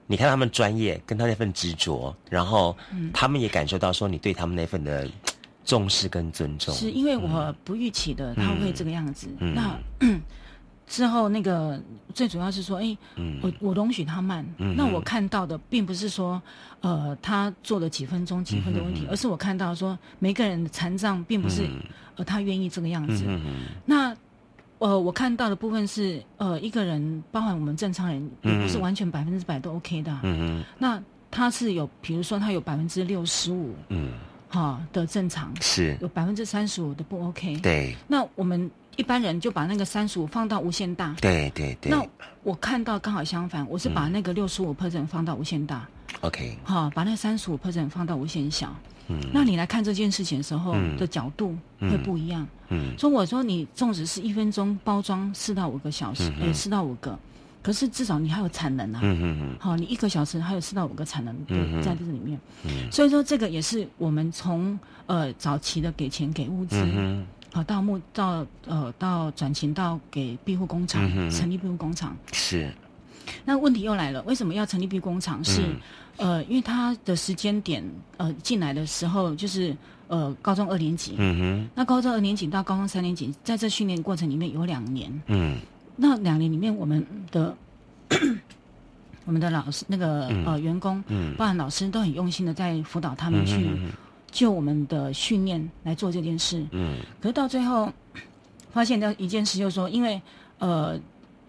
[0.07, 5.09] 你看他们专业跟他那份执着，然后嗯他们也感受到说你对他们那份的
[5.65, 6.75] 重视跟尊重。
[6.75, 9.29] 是因为我不预期的他会这个样子。
[9.39, 9.79] 嗯那
[10.93, 11.81] 之后那个
[12.13, 13.41] 最主要是说，哎，嗯。
[13.43, 14.45] 我我容许他慢。
[14.59, 14.77] 嗯。
[14.77, 16.41] 那我看到的并不是说，
[16.83, 21.81] 呃，他做了几分钟几分的问题，嗯而是我看到说每个人的残障并不是，嗯。
[22.17, 23.25] 呃，他愿意这个样子。
[23.87, 24.15] 那
[24.81, 34.11] 呃，我看到的部分是，呃，一个人，包含我们正常人，也不是嗯完全百分之百都 OK 的啊、嗯那他是有，比如说他有百分之六十五嗯，
[34.51, 37.57] 哈的正常，是，有百分之三十五的不 OK。
[37.61, 37.97] 对。
[38.07, 41.15] 那我们一般人就把那个三十五放到无限大。
[41.21, 41.91] 对对对。
[41.91, 42.05] 那
[42.43, 45.89] 我看到刚好相反，我是把那个六十五 percent 放到无限大
[46.21, 48.75] ，，OK，好、把那三十五 percent 放到无限小。
[49.09, 49.19] 嗯。
[49.33, 50.97] 那你来看这件事情的时候嗯。
[50.97, 52.47] 的角度会不一样。
[52.69, 52.97] 嗯。
[52.99, 57.19] 所以我说，你纵使是一分钟包装四到五个小时，嗯呃，四到五个，
[57.63, 59.01] 可是至少你还有产能啊。
[59.03, 59.57] 嗯嗯嗯。
[59.59, 61.35] 好，你一个小时还有四到五个产能
[61.83, 62.91] 在这里面，嗯。
[62.91, 72.17] 所以说这个也是我们从呃早期的给钱给物资，嗯好到目到呃到转型到给庇护工厂、嗯成立庇护工厂。
[72.33, 72.73] 是，
[73.45, 75.45] 那问题又来了，为什么要成立庇护工厂？
[75.45, 75.77] 是、嗯
[76.17, 77.85] 呃，因为他的时间点
[78.17, 79.77] 呃进来的时候就是
[80.09, 85.59] 呃高中二年级，嗯那高中二年级到高中三年级，在这训练过程里面有两年，嗯
[85.95, 87.55] 那两年里面我们的
[89.25, 93.91] 我们的老师那个、嗯呃员工，嗯包含老师都很用心的在辅导他们去嗯
[94.33, 96.67] 就我们的训练来做这件事。
[96.73, 96.97] 嗯。
[97.21, 97.89] 可是到最后
[98.73, 100.21] 发现到一件事，就是说，因为
[100.59, 100.99] 呃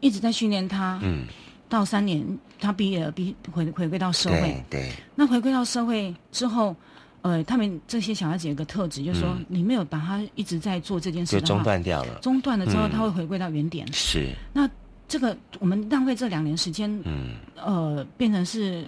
[0.02, 1.26] 一直在训练他，嗯，
[1.67, 2.24] 到三年
[2.60, 4.63] 他毕业了，毕回回归到社会。
[4.69, 4.82] 对。
[4.82, 6.76] 对，那回归到社会之后，
[7.22, 9.46] 呃，他们这些小孩子有个特质，就是说，嗯。
[9.48, 12.91] 你没有把他一直在做这件事的话，就中断掉了，中断了之后，嗯。
[12.91, 13.88] 他会回归到原点。
[13.93, 14.69] 是，那
[15.08, 18.84] 这个我们浪费这两年时间，嗯，呃，变成是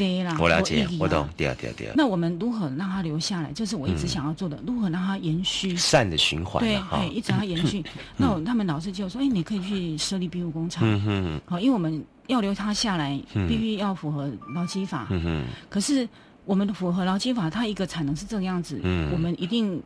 [0.00, 1.28] gay 啦，我了解我懂，。
[1.36, 3.52] 对啊对啊对啊，那我们如何让他留下来？
[3.52, 5.76] 这是我一直嗯想要做的，如何让他延续？
[5.76, 7.84] 善的循环对，了哈哎，，一直让他延续。
[8.16, 10.82] 那我他们老师就说：“哎，你可以去设立庇护工厂。
[10.84, 15.06] 嗯哼好，因为我们要留他下来，嗯必须要符合劳基法。
[15.10, 16.08] 嗯哼，可是
[16.44, 19.80] 我们的符合劳基法，它一个产能是这个样子，嗯我们一定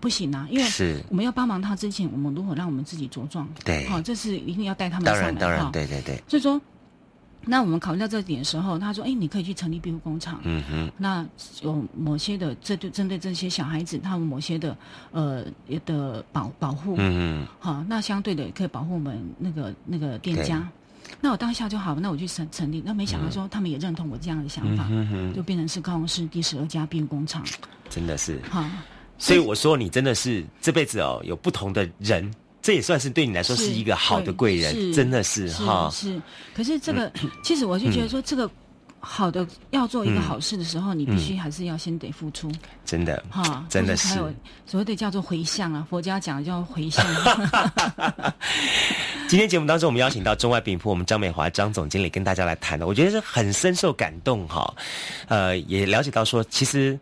[0.00, 3.48] 不行啊，因为是我们要帮忙他之前，我们如何让我们自己茁壮？
[3.64, 6.60] 对好，这是一定要带他们当上来然当然哈，对对对，所以说，
[7.46, 10.40] 那我们考虑到这点的时候，他说：“哎，你可以去成立庇护工厂。
[10.44, 11.26] 嗯哼，那
[11.62, 14.76] 有某些的，这对针对这些小孩子，他们某些的
[15.10, 15.44] 呃
[15.86, 20.68] 的保保护，嗯嗯好，那相对的也可以保护我们那个那个店家。
[21.20, 27.42] 那我当下就好，那我去成成立，那没想到说他们也认同我这样的想嗯法，哼哼，就变成是高雄市第十二家庇护工厂。
[27.88, 28.64] 真的是，好，
[29.18, 32.32] 所以我说你真的是这辈子哦，有不同的人，
[32.62, 36.20] 这也算是对你来说是一个好的贵人，真的是是哈，是。
[36.54, 37.10] 可是这个，
[37.42, 38.48] 其实我就觉得说，这个
[38.98, 42.52] 好的要做一个嗯好事的时候，你必须还是要先得付出。
[42.84, 44.18] 真的，哈，真的是
[44.66, 47.04] 所谓的叫做回向啊，佛家讲的叫回向。
[49.26, 54.74] 今天节目当中，我们邀请到中外饼铺我们张美华张总经理跟大家来谈的，我觉得是很深受感动哈。
[55.28, 56.98] 呃，也了解到说，其实，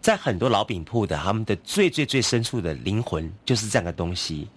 [0.00, 4.48] 在很多老饼铺的他们的最最最深处的灵魂就是这样的东西。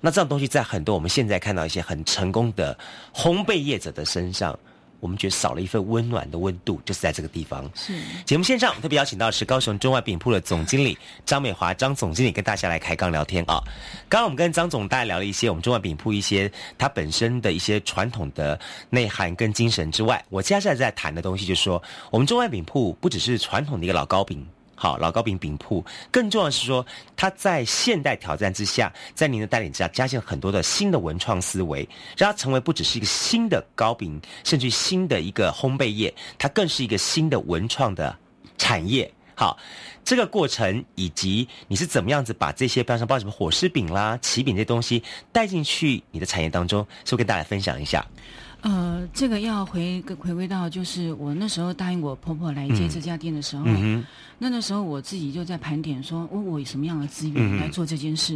[0.00, 2.78] 那这样东西在很多我们现在看到一些很成功的
[3.14, 4.58] 烘焙业者的身上，
[5.00, 7.68] 我们觉得少了一份温暖的温度，就是在这个地方。
[7.74, 7.92] 是
[8.24, 13.62] 节目线上特别邀请到的是高雄中外饼铺的总经理张美华张总经理跟大家来开杠聊天啊。
[14.08, 18.58] 刚刚我们跟张总大家聊了一些我们中外饼铺一些它本身的一些传统的
[18.90, 24.46] 内涵跟精神之外，我接下来在谈的东西就是说，我们中外饼铺不只是传统的一个老糕饼。
[24.80, 38.16] 好，老糕饼饼铺，更重要的是说，它在现代挑战之下，在您的带领之下，加进很多的新的文创思维，让它成为不只是一个新的糕饼，甚至新的一个烘焙业，它更是一个新的文创的
[38.56, 39.12] 产业。
[39.34, 39.58] 好，
[40.04, 45.02] 这个过程以及你是怎么样子把这些，比方说包括什么火狮饼啦、起饼这些东西
[45.32, 48.06] 带进去你的产业当中，是不是跟大家分享一下？
[48.62, 54.04] 呃，这个要回回归到，就是我那时候答应我婆婆来接这家店的时候，嗯
[54.38, 57.56] 那那时候我自己就在盘点说，我我有什么样的资嗯源哼。
[57.58, 58.34] 来做这件事。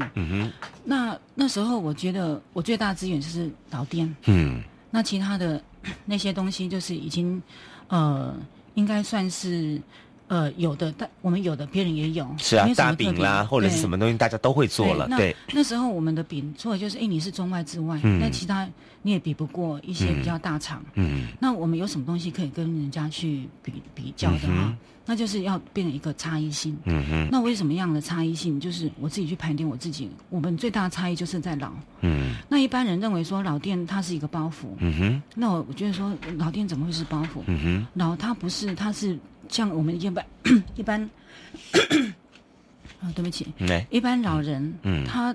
[0.85, 4.63] 那那时候我觉得我最大的资源就是老店，嗯。
[4.91, 5.63] 那其他的
[6.05, 7.41] 那些东西就是已经
[7.89, 8.35] 呃，
[8.75, 9.81] 应该算是
[10.33, 18.19] 呃有的，但我们有的别人也有，是啊大饼啦，或者是什么东西，大家都会做了，那对，那时候我们的饼除了就是，哎，你是中外之外，嗯。
[18.19, 18.67] 那其他
[19.03, 20.83] 你也比不过一些比较大厂。
[20.95, 21.27] 嗯。
[21.39, 26.79] 那我们有什么东西可以跟人家去比比较的啊、嗯那就是要变成一个差异性。
[26.85, 28.61] 嗯哼，那为什么样的差异性？
[28.61, 31.73] 就是我自己去盘点我自己，我们最大的差异就是在老。
[32.03, 32.37] 嗯。
[32.49, 37.43] 那一般人认为说老店它是一个包袱，嗯哼，那我我觉得说老店怎么会是包袱？
[37.47, 39.19] 嗯哼，老它不是，它是
[39.49, 40.25] 像我们一般
[40.77, 41.09] 一般，
[43.01, 45.05] 啊，对不起，嗯，一般老人，嗯。
[45.05, 45.35] 他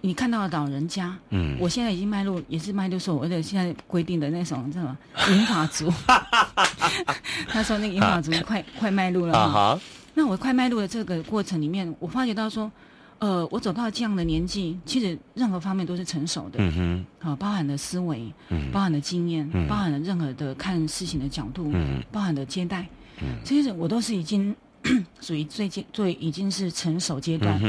[0.00, 1.56] 你看到的老人家，嗯。
[1.58, 4.96] 我现在已经迈入，也是迈入所谓的现在规定的那种什么
[5.30, 5.92] 银发族。
[7.48, 9.74] 他说那个银发族快快迈入了啊哈。
[9.74, 9.80] 哈，
[10.14, 12.70] 那我快迈入的这个过程里面，我发觉到说，
[13.18, 18.70] 呃，我走到这样的年纪，其实任何方面都是成熟的，嗯哼，好、包含了思维，嗯。
[18.70, 19.66] 包含了经验，嗯。
[19.66, 22.00] 包含了任何的看事情的角度，嗯。
[22.12, 22.86] 包含了接待，
[23.22, 23.36] 嗯。
[23.44, 24.54] 这些我都是已经
[25.20, 27.60] 属于最近最已经是成熟阶段。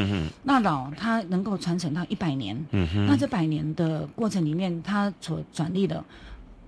[0.44, 6.04] 那老它能够传承到一百年，嗯哼，那这百年的过程里面，它所转利的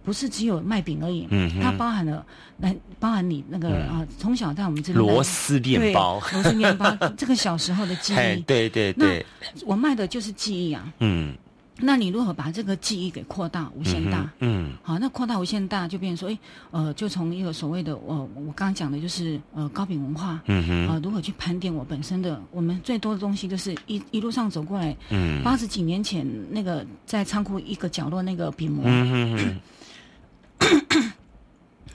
[0.03, 2.25] 不是只有卖饼而已，嗯它包含了
[2.57, 3.87] 来包含你那个嗯。
[3.87, 8.91] 啊，从小在我们这边螺丝面包，螺丝面包， 这个小时候的记嘿，忆，对对。
[8.93, 9.23] 对，
[9.65, 10.91] 我卖的就是记忆啊。
[10.99, 11.35] 嗯，
[11.81, 14.31] 那你如何把这个记忆给扩大、无限大？
[14.39, 16.39] 嗯好，那扩大无限大，就变成说，哎，
[16.71, 25.41] 呃，就从一个所谓的，呃，我刚刚讲的就是呃高饼文化，嗯哼，呃，如何去盘点我本身的，我们最多的东西就是一一路上走过来，嗯。
[25.43, 31.19] 八十几年前那个在仓库一个角落那个饼模，嗯哼哼，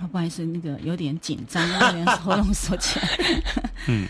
[0.00, 3.08] 啊 不好意思，那个有点紧张，有点喉咙锁起来。
[3.86, 4.06] 嗯，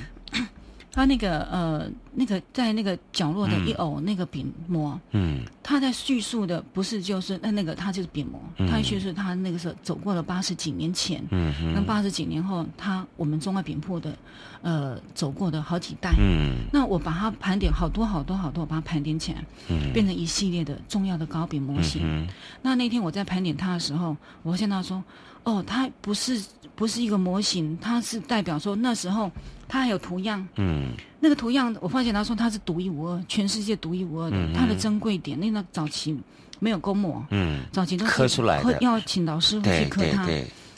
[0.97, 5.43] 他那个呃，那个在那个角落的一偶那个饼模，嗯。
[5.63, 8.67] 他在叙述的不是就是那那个他就是饼模，嗯。
[8.67, 14.17] 他叙述他那个时候走过了八十几年前，嗯哼，跟八十几年后，他我们中外饼铺的
[14.63, 16.15] 呃走过的好几代。
[16.19, 16.65] 嗯。
[16.73, 22.01] 那我把它盘点好多好多好多，我把它盘点起来，嗯，变成一系列的重要的糕饼模型。
[22.03, 22.27] 嗯
[22.63, 25.05] 那那天我在盘点他的时候，我发现到说，
[25.45, 26.43] 哦，他不是
[26.77, 29.29] 不是一个模型，它是代表说那时候
[29.67, 30.93] 它还有图样，嗯。
[31.19, 34.53] 那个图样我发现他说它是独一无二，全世界独一无二的，嗯。
[34.55, 36.17] 它的珍贵点，那个早期
[36.61, 38.65] 没有公模，嗯，早期都是刻出来的。
[38.65, 40.29] 会要请老师傅去刻它。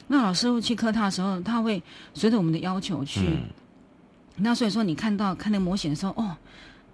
[0.06, 1.82] 那老师傅去刻它的时候，他会
[2.14, 3.20] 随着我们的要求去。
[3.26, 3.42] 嗯
[4.40, 6.30] 那所以说，你看到看那个模型的时候，哦，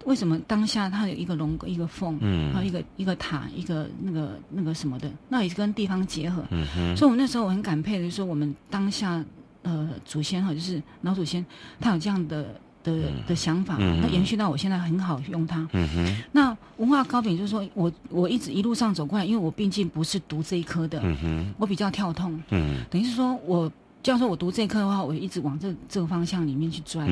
[0.05, 2.53] 为什么当下它有一个龙一个凤，嗯。
[2.53, 6.43] 还有一个一个塔，一个那个那个什么的，那也是跟地方结合。
[6.51, 9.23] 嗯哼，所以，我们那时候我很感佩的说，我们当下
[9.63, 11.45] 呃祖先哈，就是老祖先，
[11.79, 12.45] 他有这样的
[12.83, 15.67] 的的想法，嗯延续到我现在很好用它。
[15.73, 22.85] 嗯哼，那文化高饼就是说我我一直一路上走过来，因为我毕竟不是读这一科的，嗯哼，我比较跳痛，嗯。
[22.89, 23.71] 等于是说我。
[24.11, 27.07] 要说我读这一科的话，我一直往这这个方向里面去钻。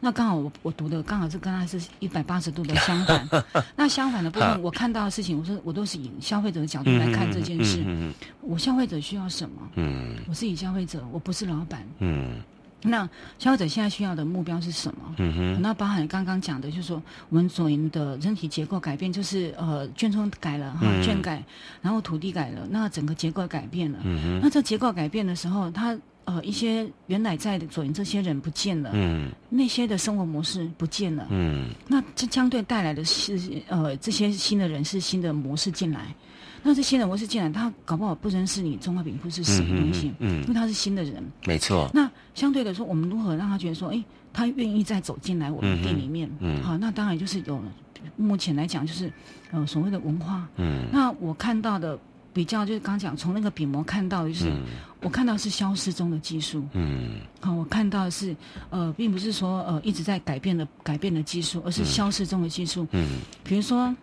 [0.00, 3.28] 那刚好我我读的刚好是跟他是一百八十度的相反。
[3.76, 7.82] 那相反的部分，我看到的事情，我说我都是以消费者的角度来看这件事。
[7.86, 9.62] 嗯我消费者需要什么？
[9.76, 11.86] 嗯我是以消费者，我不是老板。
[11.98, 12.40] 嗯
[12.82, 13.06] 那
[13.38, 15.14] 消费者现在需要的目标是什么？
[15.18, 21.44] 嗯哼，那包含刚刚讲的，就是说我们所言的人体结构改变，就是呃卷村改了哈，嗯圈改，
[21.82, 23.98] 然后土地改了，那整个结构改变了。
[24.02, 25.94] 嗯哼，那这结构改变的时候，它
[26.24, 36.14] 呃一些原来在左营这些人不见了，嗯那些的生活模式不见了，嗯那这相对带来的是呃这些新的人是新的模式进来，
[36.62, 41.22] 那这新的模式进来，他搞不好不认识你中华饼铺是什么东西，嗯嗯嗯因为他是新的人。
[41.46, 46.28] 没错，那相对的说，我们如何让他觉得说，哎，他愿意再走进来我们店里面？
[46.40, 47.62] 嗯嗯好，那当然就是有
[48.16, 49.10] 目前来讲就是
[49.50, 50.46] 呃所谓的文化。
[50.56, 51.98] 嗯那我看到的
[52.32, 54.52] 比较就是刚讲从那个笔模看到的就是，
[55.00, 56.64] 我看到是消失中的技术。
[56.72, 58.34] 嗯好，我看到的是
[58.70, 62.86] 呃，并不是说呃一直在改变的改变的技术，而是消失中的技术。
[62.92, 63.94] 嗯比如说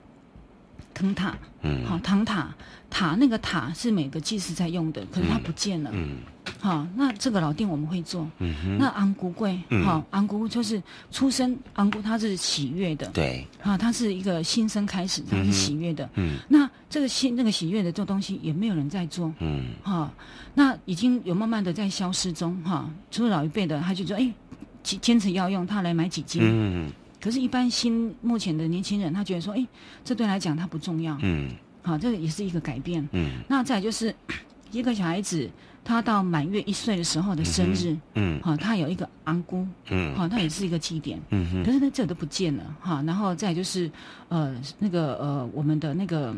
[0.98, 2.54] 藤塔，嗯好唐塔
[2.90, 5.92] 塔那个塔是每个祭司在用的，可是它不见了。
[5.94, 6.18] 嗯
[6.60, 8.26] 好，那这个老店我们会做。
[8.40, 10.82] 嗯哼，那昂古贵，嗯好，昂古就是
[11.12, 16.10] 出生昂古，它是喜悦的，对，啊，它是一个新生开始，它是喜悦的。
[16.16, 20.12] 嗯那这个新那个喜悦的这东西也没有人在做，嗯哈，
[20.56, 22.90] 那已经有慢慢的在消失中，哈。
[23.12, 24.34] 除了老一辈的，他就说，哎，
[24.82, 26.42] 坚坚持要用，他来买几斤。
[26.44, 26.90] 嗯
[27.20, 29.66] 可是，一般新目前的年轻人，他觉得说，哎，
[30.04, 31.50] 这对来讲他不重要，嗯
[31.82, 33.08] 好，这个也是一个改变。
[33.14, 34.14] 嗯那再就是
[34.72, 35.50] 一个小孩子，
[35.84, 41.20] 他到满月一岁的时候的生日，嗯好，他有一个昂姑，嗯好，那也是一个祭典。
[41.30, 43.02] 嗯哼可是呢，这都不见了哈。
[43.08, 43.90] 然后再就是
[44.30, 46.36] 呃那个呃我们的那个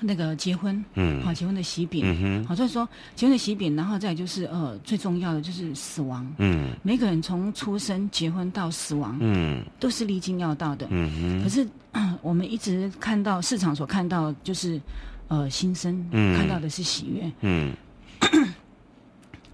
[0.00, 1.22] 那个结婚，嗯。
[1.22, 2.46] 好结婚的喜饼，嗯哼。
[2.48, 6.26] 好，所以说结婚的喜饼，然后再就是呃最重要的就是死亡。
[6.38, 6.70] 嗯。
[6.82, 9.62] 每个人从出生、结婚到死亡，嗯。
[9.78, 10.86] 都是历经要到的。
[10.90, 14.80] 嗯哼，可是、呃 我们一直看到市场所看到就是
[15.28, 16.36] 呃新生，嗯。
[16.36, 17.72] 看到的是喜悦，嗯，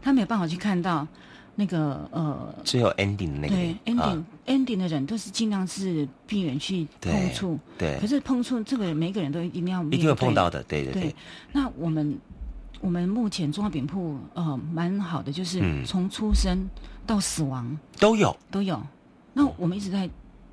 [0.02, 1.06] 他没有办法去看到
[1.54, 7.96] 那个呃最后 ending 的那个对 ending、啊 ending 的人都是尽量是避免去碰触，对。
[8.00, 11.02] 可是碰触这个每个人都一定要一定会碰到的，对对对。
[11.02, 11.16] 对，
[11.52, 12.18] 那我们
[12.80, 15.84] 我们目前中华饼铺呃蛮好的，就是嗯。
[15.84, 16.68] 从出生
[17.06, 18.36] 到死亡都有。
[18.50, 18.82] 都有。
[19.32, 20.10] 那我们一直在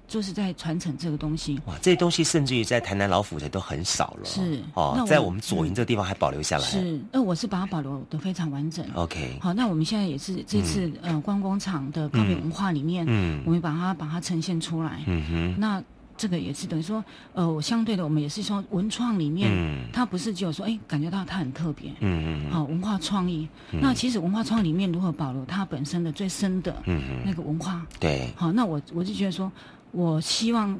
[0.07, 1.59] 就是在传承这个东西。
[1.65, 8.85] 哇，这些东西甚至于在台南老府的都很少了，是那在我们左营这个地方还保留下来，是，那我是把它保留的非常完整。
[8.95, 13.43] OK，好，那我们现在也是这次、呃观光厂的告别文化里面，嗯。
[13.45, 15.01] 我们把它把它呈现出来。
[15.07, 15.83] 嗯哼，那
[16.15, 17.03] 这个也是等于说，
[17.33, 19.87] 呃，我相对的，我们也是说文创里面，嗯。
[19.93, 23.47] 它不是只有说，哎，感觉到它很特别，嗯嗯好、文化创意。
[23.71, 23.79] 嗯。
[23.81, 27.85] 那其实文化创意里面如何保留它本身的最深的嗯那个文化？
[27.99, 29.51] 对，好，那我我就觉得说，
[29.91, 30.79] 我希望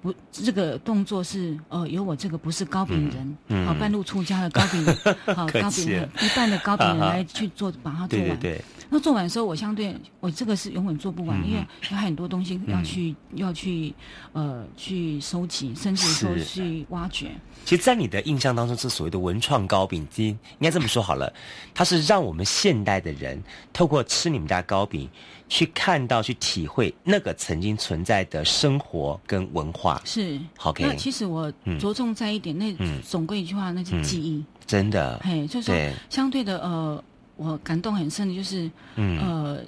[0.00, 4.96] 不这个动作是呃，有我这个不是高饼人，嗯好半路出家的高饼人，
[5.34, 8.28] 好 客糕饼人一半的高饼人来去做，把它做完。
[8.28, 11.48] 对对对，那做完的时候，我相对我这个是永远做不完，嗯。
[11.48, 13.94] 因为有很多东西要去、要去
[14.32, 17.30] 呃去收集，甚至说去挖掘。
[17.64, 21.32] 其实，在你的印象当中，这所谓的文创糕饼机，应该这么说好了，
[21.72, 23.42] 它是让我们现代的人
[23.72, 25.08] 透过吃你们家糕饼，
[25.54, 30.02] 去看到、去体会那个曾经存在的生活跟文化。
[30.04, 30.36] 是。
[30.64, 31.78] OK 那其实我嗯。
[31.78, 33.00] 着重在一点，那嗯。
[33.08, 34.44] 总归一句话，那是记忆。
[34.66, 37.00] 真的，嘿，就是说，相对的，呃，
[37.36, 39.16] 我感动很深的就是，嗯。
[39.20, 39.60] 呃，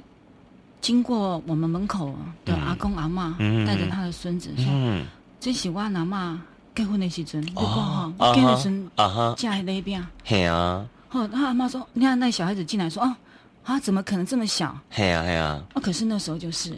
[0.81, 2.13] 经过我们门口
[2.45, 3.65] 的阿公阿嬷嗯。
[3.65, 5.07] 带着他的孙子说，嗯，
[5.39, 6.43] 这是我阿妈
[6.75, 13.15] 结婚的时阵，你看哈，啊结婚的哈时阵啊哈，嫁那边，嘿啊，哦，他阿妈说，你看那小孩子进来说，哦，
[13.67, 14.77] 啊，怎么可能这么小？
[14.91, 16.71] 嘿呀嘿啊，哦，可是那时候就是，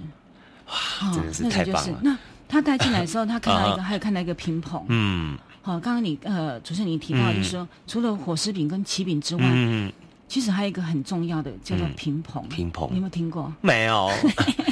[0.67, 2.19] 哇真的是那时候太棒了就是那
[2.49, 3.77] 他带进来的时候， 他看到一啊。
[3.77, 4.83] 个，还有看到一个平棚。
[4.89, 5.39] 嗯。
[5.61, 9.93] 好，刚刚你呃，主持人你提到就是说，除了火食饼跟旗饼之外，嗯，
[10.27, 11.93] 其实还有一个很重要的叫做嗯。
[11.95, 12.43] 平棚。
[12.49, 13.53] 平棚你有没有听过？
[13.61, 14.11] 没有，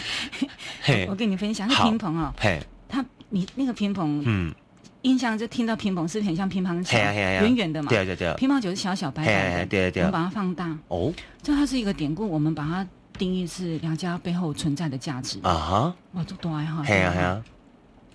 [0.80, 1.06] 嘿。
[1.10, 1.84] 我跟你分享，那好。
[1.88, 4.54] 平棚啊，嘿，他你那个平棚，嗯，
[5.06, 7.42] 印象就听到乒乓是很像乒乓球，嘿啊嘿啊嘿啊。
[7.42, 7.88] 圆圆的嘛。
[7.88, 8.34] 对啊对啊对啊。
[8.34, 12.86] 乒乓球是小小白嘿啊白的，我们把它放大，哦这它是一个典故，我们把它
[13.16, 15.38] 定义是梁家背后存在的价值。
[15.42, 16.82] 啊哈，哇，这多爱哈！
[16.84, 17.42] 嘿啊嘿啊，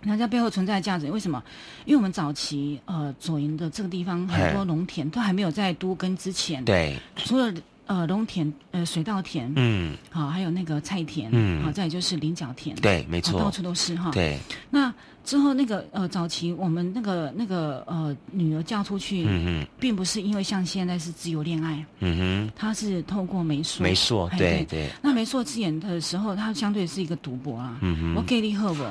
[0.01, 1.41] 梁家背后存在的价值，为什么？
[1.85, 7.53] 因为我们早期呃左营的这个地方很多农田都还没有在都根之前，，对，除了
[7.85, 11.63] 呃农田呃水稻田，嗯，好、还有那个菜田，嗯。
[11.63, 14.11] 好、再来就是菱角田，对，没错，好到处都是哈。
[14.11, 14.37] 对，
[14.69, 14.93] 那
[15.23, 27.77] 之后那个呃早期我们那个那个呃女儿嫁出去，嗯并不是因为像现在是自由恋爱，嗯哼，嗯她是透过媒妁，哼，没错，哎对对，那媒妁之言的时候，她相对是一个赌博啊。
[27.81, 28.83] 嗯哼我给你喝不？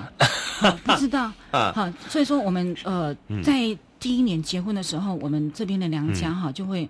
[0.85, 3.55] 不知道啊好，所以说我们呃嗯在
[3.99, 6.89] 第一年结婚的时候，我们这边的娘家哈就会。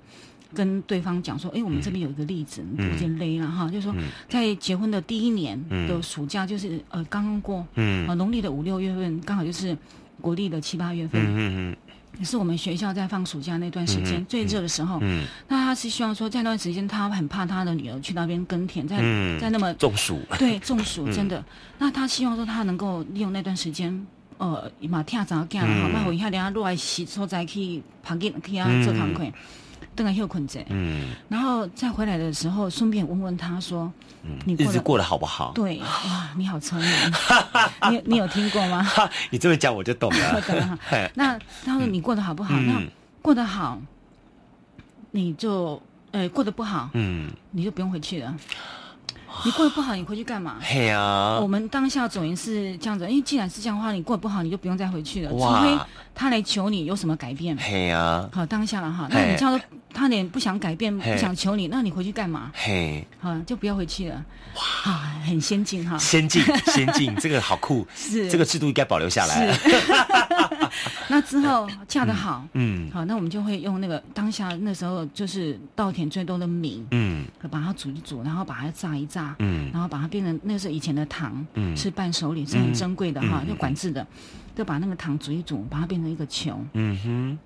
[0.54, 2.92] 跟对方讲说，哎，我们这边有一个例子，嗯。
[2.92, 4.08] 有点勒了哈，就是说嗯。
[4.28, 5.88] 在结婚的第一年嗯。
[5.88, 8.06] 的暑假，就是呃刚刚过，嗯。
[8.08, 9.76] 呃农历的五六月份，刚好就是
[10.20, 11.76] 国历的七八月份，嗯嗯
[12.18, 14.98] 也是我们学校在放暑假那段时间、嗯最热的时候。
[15.00, 15.24] 嗯。
[15.48, 21.12] 那他是希望说，在那段时间，他很怕他的女儿去那边耕田，在、嗯，在那么中暑，对中暑，嗯。
[21.12, 21.42] 真的。
[21.78, 24.06] 那他希望说，他能够利用那段时间，
[24.38, 25.82] 呃，嘛听早干嗯。
[25.82, 29.24] 好，那我一下等下落来洗所在去旁边去啊做工课，
[30.02, 33.92] 等下休困者，嗯然后再回来的时候，顺便问问他说，
[34.22, 35.52] 嗯，你过得日子过得好不好？
[35.54, 36.90] 对， 哇，你好聪明，
[37.90, 38.86] 你 你有听过吗？
[39.30, 40.42] 你这么讲我就懂了。
[41.14, 42.54] 那他说你过得好不好？
[42.54, 42.88] 那嗯
[43.20, 43.78] 过得好，
[45.10, 45.80] 你就
[46.12, 48.34] 呃过得不好，嗯，你就不用回去了。
[49.44, 50.56] 你过得不好，你回去干嘛？
[50.60, 55.78] 嘿呀我，们当下总言是这样子，因为既然是这样的话，你过得不好，你就不用再回去了，除非
[56.14, 57.56] 他来求你有什么改变。
[57.56, 62.50] 嘿呀，好，当下了哈，那你叫他他连不想改变，不想求你，那你回去干嘛？
[62.54, 64.24] 嘿，好，就不要回去了。
[64.54, 64.92] 哇，
[65.26, 65.96] 很先进哈。
[65.98, 69.56] 先进 先进，这个好酷，是这个制度应该保留下来。
[70.70, 77.24] 是， 那之后嫁得好，嗯好，那我们就会用那个当下那时候就是稻田最多的米，嗯。
[77.50, 79.70] 把它煮一煮，然后把它炸一炸，嗯。
[79.72, 81.76] 然后把它变成那是以前的糖，嗯。
[81.76, 84.06] 是伴手礼，是很珍贵的哈，嗯就管制的，
[84.54, 87.38] 就把那个糖煮一煮，把它变成一个球，嗯哼，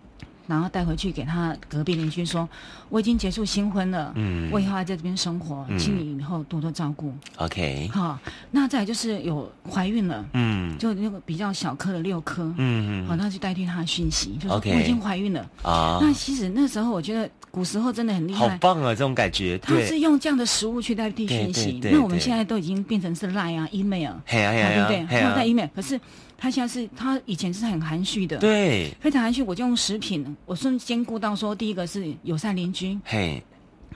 [0.46, 2.48] 然后带回去给他隔壁邻居说，
[2.88, 4.50] 我已经结束新婚了，嗯。
[4.52, 5.78] 我以后还在这边生活，嗯。
[5.78, 7.12] 请你以后多多照顾。
[7.36, 8.18] ，OK，好，
[8.50, 10.76] 那再来就是有怀孕了，嗯。
[10.78, 15.40] 就那个比较小颗的六颗，嗯好，那就代替他的讯息，就说我已经怀孕了。
[15.62, 21.72] 啊，那其实那时候我觉得古时候真的很厉害，好棒啊，这种感觉，他是，用这样的食物去代替讯息。
[21.72, 24.98] 对对对那我们对现在都已经变成是 Line 啊、email，嘿对不对？
[24.98, 26.00] 呀嘿呀或者在，email，可是
[26.36, 29.40] 他现在是他以前是很含蓄的，，对，非常含蓄。
[29.42, 33.40] 我就用食品，我顺兼顾到说，第一个是友善邻居，嘿，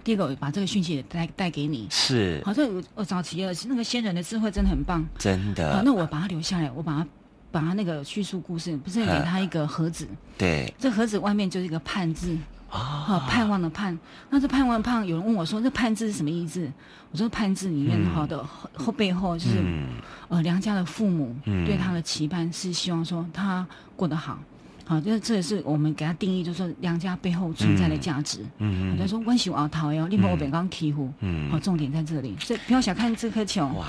[0.04, 1.88] 第二个我把这个讯息也带带给你。
[1.90, 5.04] 是好，这我我早期的那个先人的智慧真的很棒。
[5.18, 7.06] 真的，那我把它留下来，我把它
[7.50, 10.06] 把它那个叙述故事，不是给他一个盒子，
[10.36, 12.36] 对这盒子外面就是一个判字。
[12.68, 13.98] 啊，啊，盼望的盼，
[14.28, 16.70] 那这盼望的盼，有人问我说，这盼字是什么意思？
[17.10, 18.10] 我说盼字里面嗯。
[18.14, 19.86] 好的后后背后就是、嗯。
[20.28, 21.64] 呃梁家的父母嗯。
[21.64, 23.66] 对他的期盼是希望说他
[23.96, 24.38] 过得好，
[24.84, 28.44] 好，这这也是我们给他定义，就是说梁家背后存在的价值。
[28.58, 28.94] 嗯。
[28.98, 31.50] 他说关系熬桃哟，另外我本刚提壶，嗯。
[31.50, 33.66] 好，重点在这里，所以不要小看这颗球。
[33.68, 33.86] 哇，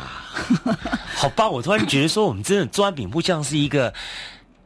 [1.16, 1.52] 好棒！
[1.52, 3.94] 我突然觉得说，我们真的中安饼铺像是一个，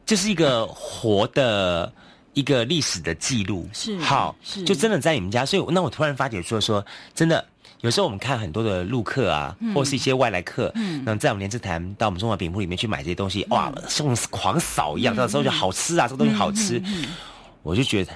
[0.06, 1.92] 就是一个活的
[2.34, 3.68] 一个历史的记录。
[3.72, 7.44] 是好，是就真的在你们家，所以那我突然发觉说说，真的。
[7.80, 17.04] 有时候我们看很多的陆客啊，或是一些外来客，嗯那在我们莲池潭到我们中华饼铺里面去买这些东西，哇，像狂扫一样，到时候就好吃啊，这个东西好吃，嗯
[17.62, 18.12] 我就觉得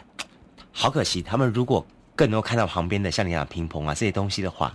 [0.73, 1.21] 好可惜。
[1.21, 4.73] 他们如果更能够看到旁边的像你讲的平棚啊这些东西的话，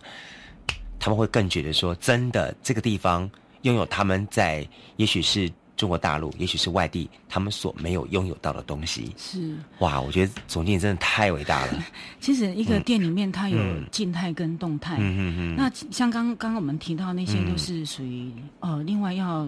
[0.99, 3.27] 他们会更觉得说，真的这个地方
[3.63, 4.63] 拥有他们在
[4.97, 9.11] 也许是中国大陆，也许是外地，他们所没有拥有到的东西。
[9.17, 11.83] 是，哇，我觉得总经理真的太伟大了。
[12.21, 13.83] 其实一个店里面它有嗯。
[13.91, 19.47] 静态跟动态，嗯嗯嗯，那像刚刚刚我们提到那些都是属于、呃，另外要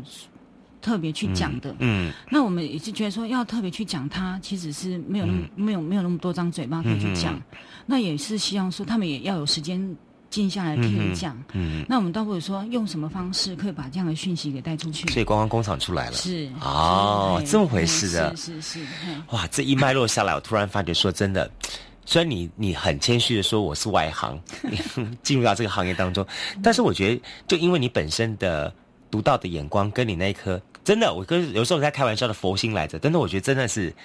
[0.82, 1.76] 特别去讲的。
[1.80, 7.34] 嗯那我们也是觉得说，要特别去讲它，其实是没有那么、没有没有那么多张嘴巴可以去讲。
[7.36, 7.42] 嗯。
[7.88, 9.96] 那也是希望说，他们也要有时间
[10.36, 11.42] 静下来听你讲。
[11.54, 15.08] 嗯，那我们倒不如说，用什么方式可以把这样的讯息给带出去？
[15.08, 16.12] 所以观光工厂出来了。
[16.12, 18.86] 是哦是这么回事的是是是，
[19.30, 21.50] 哇，这一脉络下来，我突然发觉说，真的，
[22.06, 24.38] 虽然你你很谦虚的说我是外行，
[25.24, 26.28] 进入到这个行业当中，
[26.62, 28.74] 但是我觉得，就因为你本身的
[29.10, 33.96] 独到的眼光，跟你那一颗真的，我跟有时候我在开玩笑的佛心来着，真的，我觉得真的是。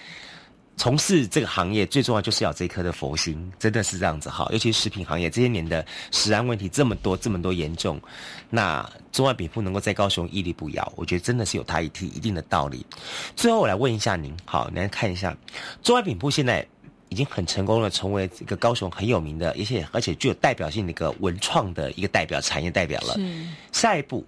[0.80, 4.48] 从事这个行业最重要就是要有这一颗的佛心，真的是这样子哈。
[4.50, 8.00] 尤其是食品行业这些年的食安问题这么多这么多严重，
[8.48, 12.86] 那中外饼铺能够在高雄屹立不摇，我觉得真的是有它一定一定的道理。
[13.36, 15.36] 最后我来问一下您，好，来看一下
[15.82, 16.66] 中外饼铺现在
[17.10, 23.18] 已经很成功的成为一个高雄很有名的，而且而且具有代表性的一个文创的一个代表产业代表了。
[23.70, 24.24] 下一步，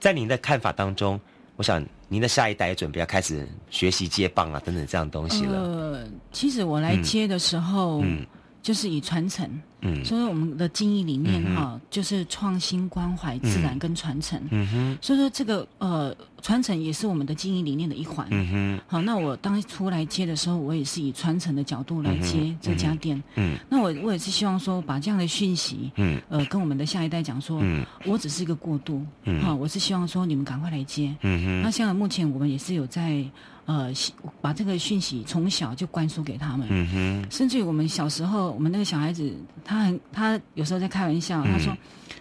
[0.00, 1.20] 在您的看法当中，
[1.56, 5.60] 我想您的下一代也准备要开始学习接棒啊等等这样东西了。
[5.60, 8.26] 呃，其实我来接的时候，嗯
[8.64, 9.46] 就是以传承，
[9.82, 10.02] 嗯。
[10.02, 14.40] 所以我们的经营理念哈、就是创新、关怀、自然跟传承。
[14.50, 18.26] 嗯哼，所以说这个呃传承也是我们的经营理念的一环。
[18.30, 23.22] 嗯哼，好，那我当初来接的时候，我也是以传承的角度来接这家店。
[23.36, 26.18] 嗯那我我也是希望说，把这样的讯息，嗯。
[26.30, 27.84] 呃，跟我们的下一代讲说，嗯。
[28.06, 29.42] 我只是一个过渡，嗯。
[29.42, 31.14] 好，我是希望说你们赶快来接。
[31.20, 33.22] 嗯哼，那像目前我们也是有在
[33.66, 33.92] 呃
[34.40, 36.66] 把这个讯息从小就灌输给他们。
[36.70, 39.32] 嗯哼，甚至于我们小时候，我们那个小孩子，
[39.64, 41.52] 他很他有时候在开玩笑，嗯。
[41.52, 41.76] 他说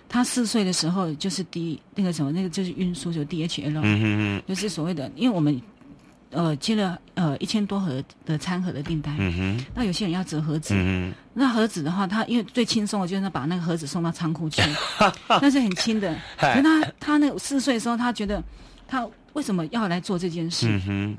[0.08, 5.60] 他四岁的时候就是 D 那个什么那个就是运输就 DHL，、嗯哼就是所谓的，因为我们
[6.30, 14.62] 呃接了呃一千多盒的餐盒的订单，嗯哼，那有些人要折盒子，嗯那盒子的话，他因为最轻松的就是把那个盒子送到仓库去，
[15.42, 16.16] 那是很轻的。
[16.38, 16.62] 他
[17.00, 18.42] 他那个四岁的时候，他觉得
[18.88, 20.68] 他为什么要来做这件事？
[20.70, 21.18] 嗯哼，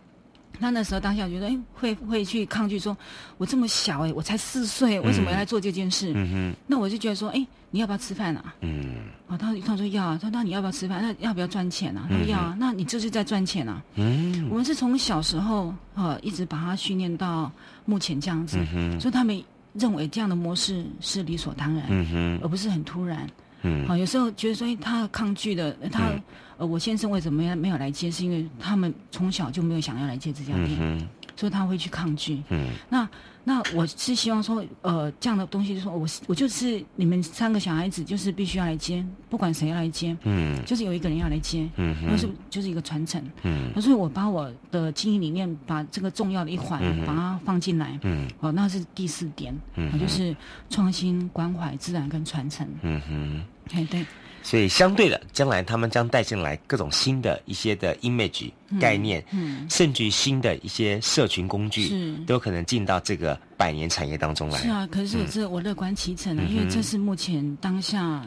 [0.61, 2.96] 他那时候当下觉得，哎，会会去抗拒说，
[3.38, 6.12] 我这么小哎、我才四岁，为什么要来做这件事？
[6.14, 8.55] 嗯哼，那我就觉得说，哎，你要不要吃饭啊？
[8.61, 11.02] 嗯哦，他他说要啊，他说那你要不要吃饭？
[11.02, 12.07] 那要不要赚钱啊？
[12.09, 13.82] 他说要啊，那你就是在赚钱啊。
[13.96, 17.50] 嗯我们是从小时候呃一直把他训练到
[17.84, 19.42] 目前这样子，嗯所以他们
[19.72, 23.28] 认为这样的模式是理所当然，嗯哼而不是很突然。
[23.65, 26.23] 嗯好、有时候觉得说，哎，他抗拒的，呃他、嗯
[26.59, 28.09] 呃，我先生为什么没有来接？
[28.11, 32.41] 是因为他们从小就没有想要来接这家店，嗯所以他会去抗拒。
[32.51, 33.09] 嗯那
[33.47, 43.21] 那我是希望说，呃，这样的东西就是说我我就是你们三个小孩子，就是必须要来接，不管谁要来接，嗯就是有一个人要来接，嗯哼那是就是一个传承。
[43.43, 47.99] 嗯所以我把我的经营理念，把这个重要的一环嗯把它放进来。
[48.03, 50.35] 嗯哦，那是第四点，嗯就是
[50.71, 52.67] 创新、关怀、自然跟传承。
[52.83, 53.45] 嗯哼。
[53.73, 54.05] 哎，对，
[54.43, 64.59] 所以相对的，将来他们将带进来各种新的一些的 image 嗯概念，嗯甚至于新的一些社群工具，是都可能进到这个百年产业当中来。
[64.59, 68.25] 是啊，可是嗯这我乐观其成啊，嗯因为这是目前当下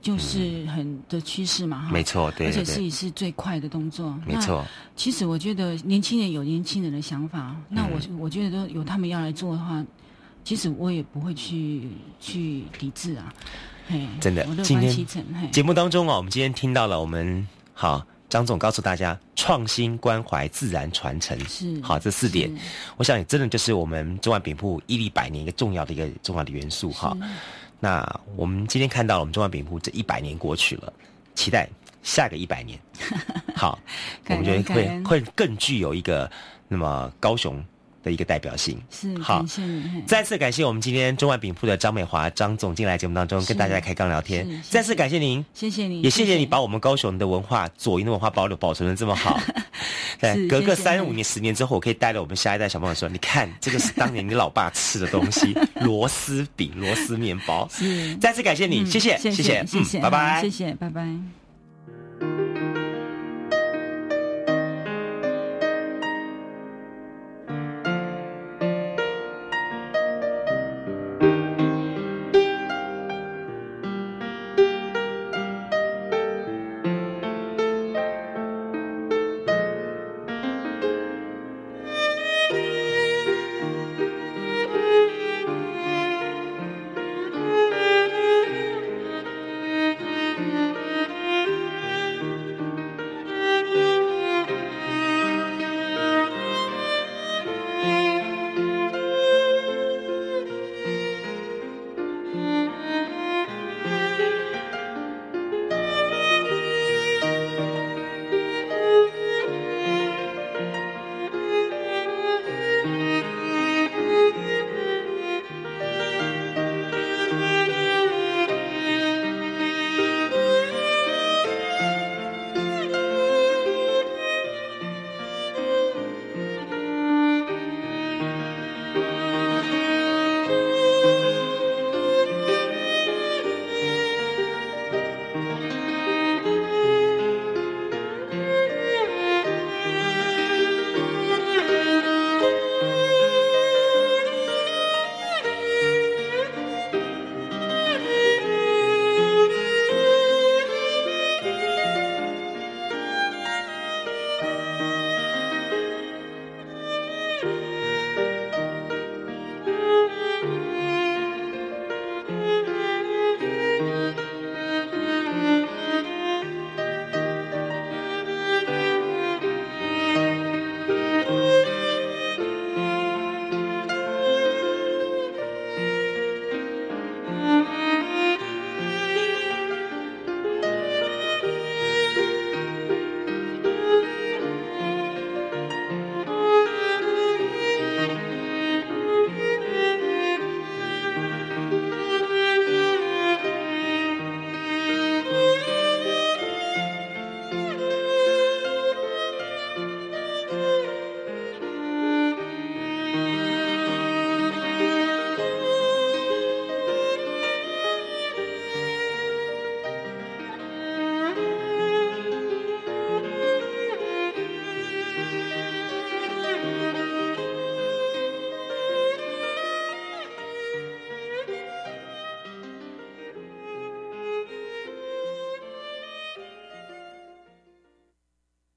[0.00, 1.92] 就是很的趋势嘛，哈。
[1.92, 4.18] 没错对而且是也是最快的动作。
[4.26, 4.64] 没错。
[4.96, 9.84] 其实我觉得年轻人有年轻人的想法，那我嗯我觉得都有他们要来做的话，
[10.44, 11.88] 其实我也不会去
[12.20, 13.32] 去抵制啊。
[13.90, 15.06] 嘿，真的，今天
[15.50, 22.54] 节目当中啊，我们今天听到了我们好张总告诉大家创新、关怀、自然传承，是好这四点，
[22.98, 27.16] 我想也真的就是我们中万饼铺屹立百年一个重要的一个重要的元素哈。
[27.80, 30.92] 那我们今天看到了我们中万饼铺这一百年过去了，
[31.34, 31.66] 期待
[32.02, 32.78] 下个一百年，
[33.56, 33.78] 好，
[34.28, 36.30] 我们觉得会会更具有一个
[36.68, 37.64] 那么高雄
[38.02, 38.78] 的一个代表性。
[38.90, 39.44] 是好。
[40.06, 49.40] 再次感谢我们今天中外饼铺的张美华张总进来节目当中跟大家开杠聊天，再次感谢您，谢谢您，也谢谢你把我们高雄的文化、左营的文化保留保存的这么好。
[50.20, 60.50] 对，是隔个三五年、十年之后，我可以带着我们下一代小朋友说：“你看，这个是当年你老爸吃的东西——螺丝饼、螺丝面包。”是再次感谢你，嗯谢谢，谢谢谢，谢谢，嗯，拜拜谢。
[60.50, 62.77] 谢，拜拜。